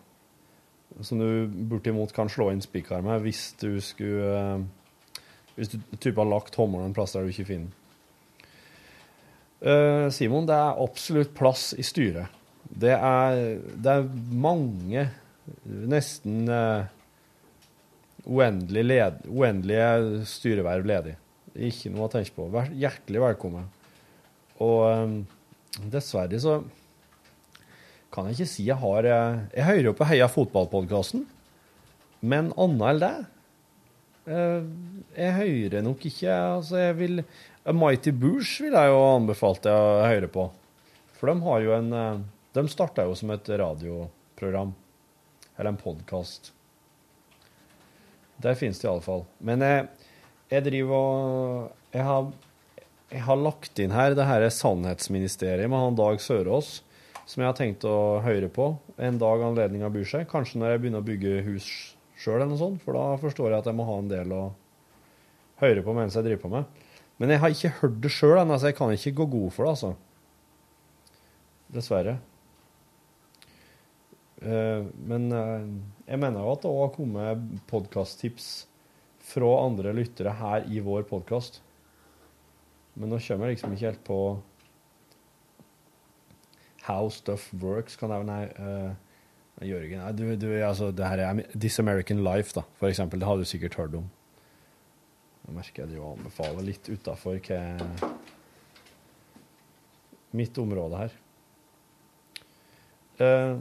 [1.00, 4.64] som du bortimot kan slå inn spikar med hvis du skulle eh,
[5.56, 7.78] Hvis du type har lagt tommelen en plass der du ikke finner den.
[9.62, 12.32] Eh, Simon, det er absolutt plass i styret.
[12.62, 15.04] Det er, det er mange,
[15.92, 16.88] nesten uh,
[18.24, 21.14] uendelig led, uendelige styreverv ledig.
[21.68, 22.48] Ikke noe å tenke på.
[22.54, 23.68] Vær hjertelig velkommen.
[24.64, 25.18] Og um,
[25.92, 26.62] dessverre så
[28.12, 31.24] kan jeg ikke si jeg har eh, Jeg hører jo på Heia fotballpodkasten,
[32.20, 33.14] men annet enn det
[34.28, 34.66] eh,
[35.16, 37.24] Jeg hører nok ikke Altså, jeg vil
[37.62, 40.48] Mighty Boosh vil jeg jo anbefalt deg å høre på.
[41.14, 42.22] For de har jo en eh,
[42.58, 44.74] De starta jo som et radioprogram.
[45.56, 46.50] Eller en podkast.
[48.42, 49.22] Der finnes det iallfall.
[49.38, 49.86] Men jeg,
[50.50, 52.30] jeg driver og jeg har,
[53.12, 56.80] jeg har lagt inn her det her Sannhetsministeriet med han Dag Sørås,
[57.28, 60.28] som jeg har tenkt å høre på en dag anledninga byr seg.
[60.30, 61.68] Kanskje når jeg begynner å bygge hus
[62.18, 64.42] sjøl, eller noe sånt, for da forstår jeg at jeg må ha en del å
[65.62, 66.82] høre på mens jeg driver på med.
[67.22, 69.66] Men jeg har ikke hørt det sjøl ennå, så jeg kan ikke gå god for
[69.66, 69.92] det, altså.
[71.72, 72.18] Dessverre.
[74.42, 75.66] Eh, Men eh,
[76.10, 78.48] jeg mener jo at det òg har kommet podkasttips
[79.22, 81.60] fra andre lyttere her i vår podkast.
[82.98, 84.18] Men nå kommer jeg liksom ikke helt på
[86.86, 88.44] How Stuff Works, kan jeg Nei.
[88.58, 88.92] uh,
[89.62, 93.20] Jørgen, nei, du, du, altså, det her er This American Life, da, for eksempel.
[93.20, 94.08] Det har du sikkert hørt om.
[95.42, 97.38] Nå merker jeg og anbefaler litt utafor
[100.32, 101.18] mitt område her.
[103.20, 103.60] Uh,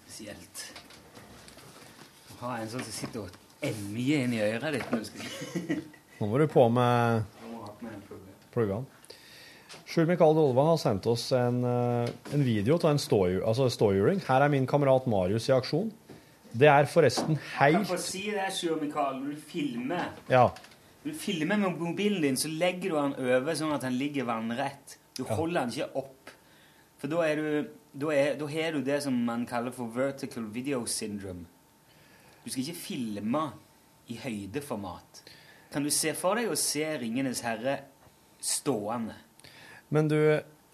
[0.00, 0.64] Spesielt.
[2.32, 5.84] Å ha en sånn som sitter og emjer inn i øret ditt når du skal
[6.16, 7.24] nå må du på med
[8.54, 8.86] pluggene.
[9.86, 13.46] Sjur Mikael Dolva har sendt oss en, eh, en video av en ståhjuling.
[13.46, 14.26] altså.
[14.26, 15.92] Her er min kamerat Marius i aksjon.
[16.52, 20.48] Det er forresten helt Jeg Kan få si det, Sjur Mikael, når du filmer Ja.
[21.04, 24.24] Når du filmer med mobilen din, så legger du den over sånn at den ligger
[24.24, 24.96] vannrett.
[25.16, 26.30] Du holder den ikke opp.
[26.98, 27.68] For da er du
[27.98, 31.46] da, er, da har du det som man kaller for vertical video syndrome.
[32.44, 33.52] Du skal ikke filme
[34.08, 35.22] i høydeformat.
[35.72, 37.80] Kan du se for deg å se 'Ringenes herre'
[38.40, 39.14] stående?
[39.94, 40.18] Men du,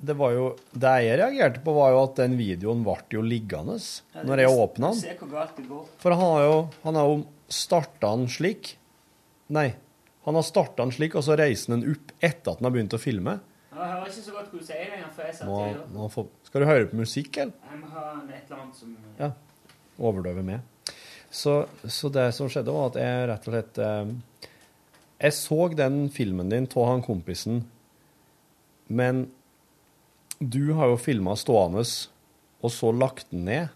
[0.03, 3.77] det var jo Det jeg reagerte på, var jo at den videoen ble jo liggende
[3.79, 5.71] Ja, når jeg åpna den.
[6.03, 7.19] For han har jo, han har jo
[7.53, 8.77] starta den slik
[9.53, 9.73] Nei.
[10.25, 12.95] Han har starta den slik, og så reiser den opp etter at han har begynt
[12.97, 13.35] å filme.
[13.73, 16.27] Jeg hører ikke så godt hva du sier lenger, for jeg satt nå, nå får,
[16.47, 17.55] skal du høre på musikk, eller?
[17.73, 19.31] Jeg må ha et eller annet som Ja.
[19.99, 20.95] Overdøve med.
[21.33, 21.57] Så,
[21.89, 24.49] så det som skjedde, var at jeg rett og slett eh,
[25.27, 27.63] Jeg så den filmen din av han kompisen,
[28.93, 29.27] men
[30.43, 31.85] du har jo filma stående
[32.63, 33.71] og så lagt den ned.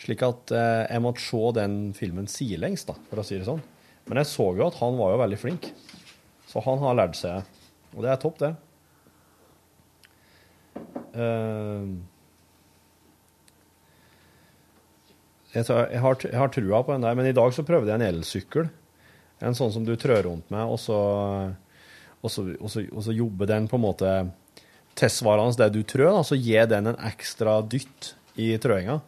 [0.00, 3.60] Slik at eh, jeg måtte se den filmen sidelengs, for å si det sånn.
[4.08, 5.70] Men jeg så jo at han var jo veldig flink.
[6.48, 7.44] Så han har lært seg
[7.94, 8.54] Og det er topp, det.
[11.10, 11.98] Uh,
[15.50, 17.90] jeg, tar, jeg, har, jeg har trua på den der, men i dag så prøvde
[17.90, 18.70] jeg en elsykkel.
[19.42, 21.00] En sånn som du trør rundt med, og så,
[22.20, 24.14] og så, og så, og så jobber den på en måte
[25.00, 29.00] tilsvarende det du trør, så gir den en ekstra dytt i trøinga.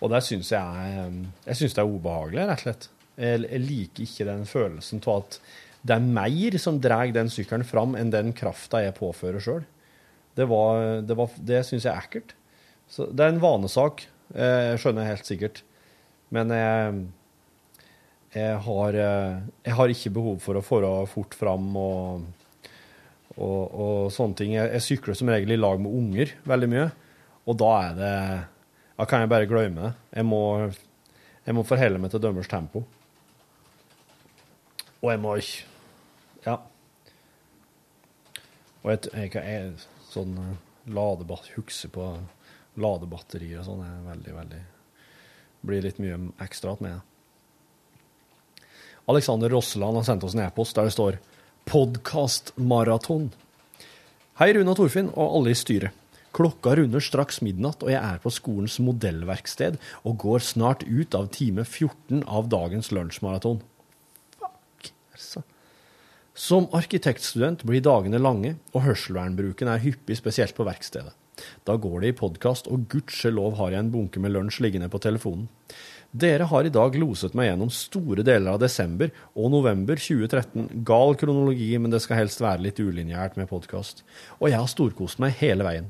[0.00, 1.08] Og det syns jeg,
[1.44, 2.88] jeg synes det er ubehagelig, rett og slett.
[3.20, 5.40] Jeg, jeg liker ikke den følelsen av at
[5.84, 9.62] det er mer som drar den sykkelen fram, enn den krafta jeg påfører sjøl.
[10.36, 11.16] Det, var, det,
[11.48, 12.34] det syns jeg er ekkelt.
[12.90, 15.62] Så det er en vanesak, eh, jeg skjønner helt sikkert.
[16.34, 17.00] Men jeg,
[18.36, 22.28] jeg, har, eh, jeg har ikke behov for å fore fort fram og,
[23.40, 24.54] og, og sånne ting.
[24.54, 26.86] Jeg, jeg sykler som regel i lag med unger veldig mye,
[27.48, 28.14] og da er det
[29.00, 29.92] Da kan jeg bare glemme det.
[30.12, 30.40] Jeg må,
[31.46, 32.82] jeg må forholde meg til dømmers tempo.
[35.00, 35.68] Og jeg må ikke
[36.44, 36.58] Ja.
[38.82, 39.72] Og jeg, jeg, jeg
[40.10, 40.52] sånn eh,
[40.92, 42.10] ladebatt, huske på
[42.80, 44.60] ladebatterier og sånn er veldig, veldig
[45.68, 47.00] Blir litt mye ekstra med.
[47.00, 48.64] det.
[49.10, 51.18] Alexander Rosseland har sendt oss en e-post der det står
[51.66, 53.30] 'Podkastmaraton'.
[54.40, 55.96] Hei, Rune og Torfinn og alle i styret.
[56.32, 61.26] Klokka runder straks midnatt, og jeg er på skolens modellverksted og går snart ut av
[61.34, 63.58] time 14 av dagens lunsjmaraton.
[64.38, 65.42] Fuck, altså.
[66.34, 71.12] Som arkitektstudent blir dagene lange, og hørselvernbruken er hyppig, spesielt på verkstedet.
[71.66, 75.00] Da går det i podkast, og gudskjelov har jeg en bunke med lunsj liggende på
[75.02, 75.48] telefonen.
[76.10, 80.82] Dere har i dag loset meg gjennom store deler av desember og november 2013.
[80.86, 84.02] Gal kronologi, men det skal helst være litt ulinjært med podkast.
[84.40, 85.86] Og jeg har storkost meg hele veien.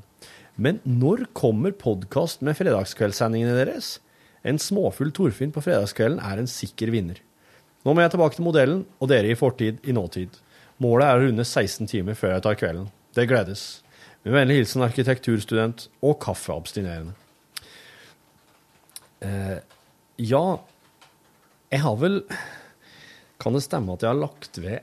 [0.61, 3.95] Men når kommer podkast med fredagskveldssendingene deres?
[4.45, 7.17] En småfull Torfinn på fredagskvelden er en sikker vinner.
[7.81, 10.37] Nå må jeg tilbake til modellen, og dere i fortid, i nåtid.
[10.81, 12.93] Målet er å runde 16 timer før jeg tar kvelden.
[13.17, 13.65] Det gledes.
[14.21, 17.17] Med vennlig hilsen arkitekturstudent og kaffeabstinerende.
[19.25, 19.57] Eh,
[20.17, 20.45] ja,
[21.71, 22.21] jeg har vel
[23.41, 24.81] Kan det stemme at jeg har lagt ved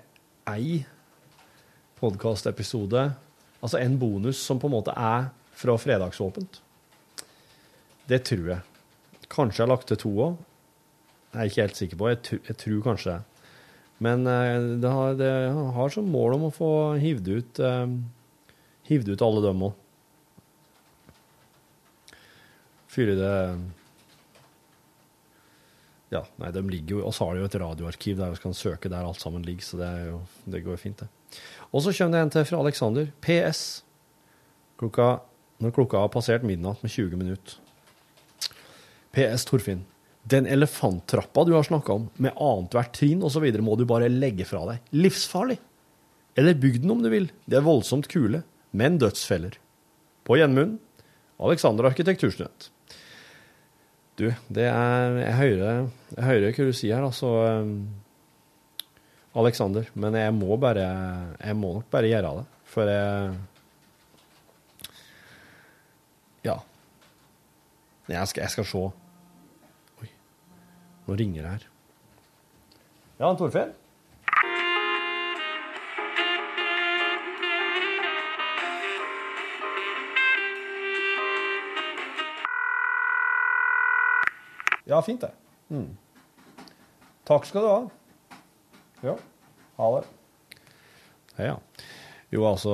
[0.48, 0.80] ei
[1.98, 3.02] podkastepisode,
[3.60, 6.60] altså en bonus som på en måte er fra fredagsåpent?
[8.08, 8.62] Det tror jeg.
[9.28, 10.38] Kanskje jeg har lagt til to òg.
[11.34, 12.08] Jeg er ikke helt sikker på.
[12.08, 13.48] Jeg, tr jeg tror kanskje det.
[13.98, 15.32] Men eh, det har, det
[15.74, 16.70] har som mål om å få
[17.02, 19.74] hivd ut, eh, ut alle dem òg.
[22.88, 23.34] Fyre det
[26.12, 28.56] Ja, nei, de ligger jo Og så har de jo et radioarkiv der vi kan
[28.56, 31.40] søke der alt sammen ligger, så det, jo, det går jo fint, det.
[31.68, 33.10] Og så kommer det en til fra Aleksander.
[33.24, 33.62] PS.
[34.80, 35.08] Klokka,
[35.60, 37.58] når klokka har passert midnatt med 20 minutter.
[39.12, 39.84] PS, Torfinn.
[40.28, 44.64] Den elefanttrappa du har snakka om, med annethvert trinn osv., må du bare legge fra
[44.68, 44.90] deg.
[44.96, 45.58] Livsfarlig!
[46.38, 47.30] Eller bygg den om du vil.
[47.48, 48.42] De er voldsomt kule,
[48.76, 49.56] men dødsfeller.
[50.28, 50.76] På gjenmunn
[51.40, 52.68] Alexander arkitekturstudent.
[54.18, 57.28] Du, det er Jeg hører, jeg hører hva du sier her, altså.
[59.38, 59.86] Alexander.
[59.94, 60.86] Men jeg må bare
[61.38, 62.46] Jeg må nok bare gjøre det.
[62.68, 63.36] For jeg
[66.48, 66.56] Ja.
[68.08, 68.84] Jeg skal, jeg skal se.
[70.02, 70.08] Oi.
[71.06, 71.66] Nå ringer det her.
[73.20, 73.74] Ja, Torfinn?
[84.88, 85.30] Ja, fint det.
[85.68, 85.90] Mm.
[87.28, 87.80] Takk skal du ha.
[89.04, 89.14] Ja,
[89.76, 90.06] ha det.
[91.36, 91.56] Ja, ja.
[92.32, 92.72] Jo, altså,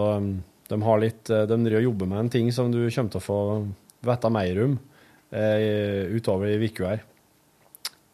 [0.71, 3.25] de har litt De driver og jobber med en ting som du kommer til å
[3.25, 3.41] få
[4.05, 4.79] vite mer om
[5.35, 7.05] eh, utover i uka her.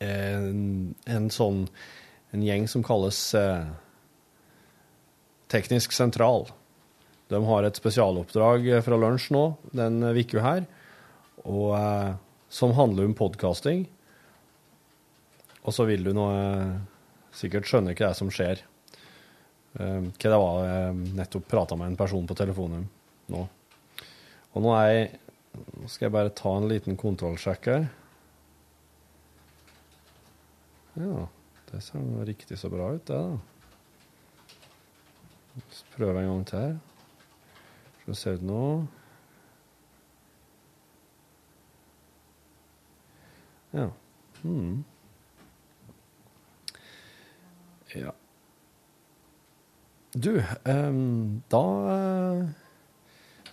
[0.01, 1.64] En, en sånn
[2.32, 3.68] en gjeng som kalles eh,
[5.51, 6.44] Teknisk sentral.
[7.30, 9.44] De har et spesialoppdrag fra lunsj nå
[9.74, 10.66] den uka her,
[11.42, 12.12] og, eh,
[12.51, 13.84] som handler om podkasting.
[15.62, 16.74] Og så vil du nå eh,
[17.36, 18.64] sikkert skjønne hva det er som skjer.
[19.78, 22.88] Eh, hva det var jeg nettopp prata med en person på telefonen
[23.30, 23.46] nå.
[24.51, 25.11] Og nå er jeg
[25.51, 27.88] Nå skal jeg bare ta en liten kontrollsjekk her.
[30.94, 31.24] Ja,
[31.72, 33.34] det ser nå riktig så bra ut, det, da.
[35.74, 36.78] Så prøver en gang til.
[37.98, 38.62] Skal vi se ut nå.
[43.76, 43.90] Ja.
[44.42, 44.84] Mm.
[47.94, 48.14] Ja.
[50.14, 51.62] Du, um, da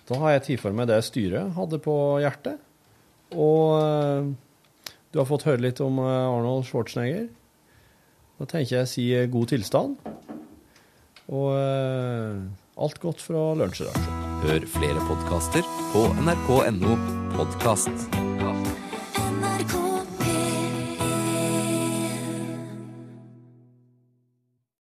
[0.07, 2.63] Da har jeg tid for meg det styret hadde på hjertet.
[3.36, 4.30] Og eh,
[5.11, 7.28] du har fått høre litt om eh, Arnold Schwarzenegger.
[8.38, 9.97] Da tenker jeg å si eh, god tilstand.
[11.28, 12.39] Og uh,
[12.80, 14.24] alt godt fra lunsjredaksjonen.
[14.45, 16.95] Hør flere podkaster på nrk.no
[17.36, 18.26] podkast.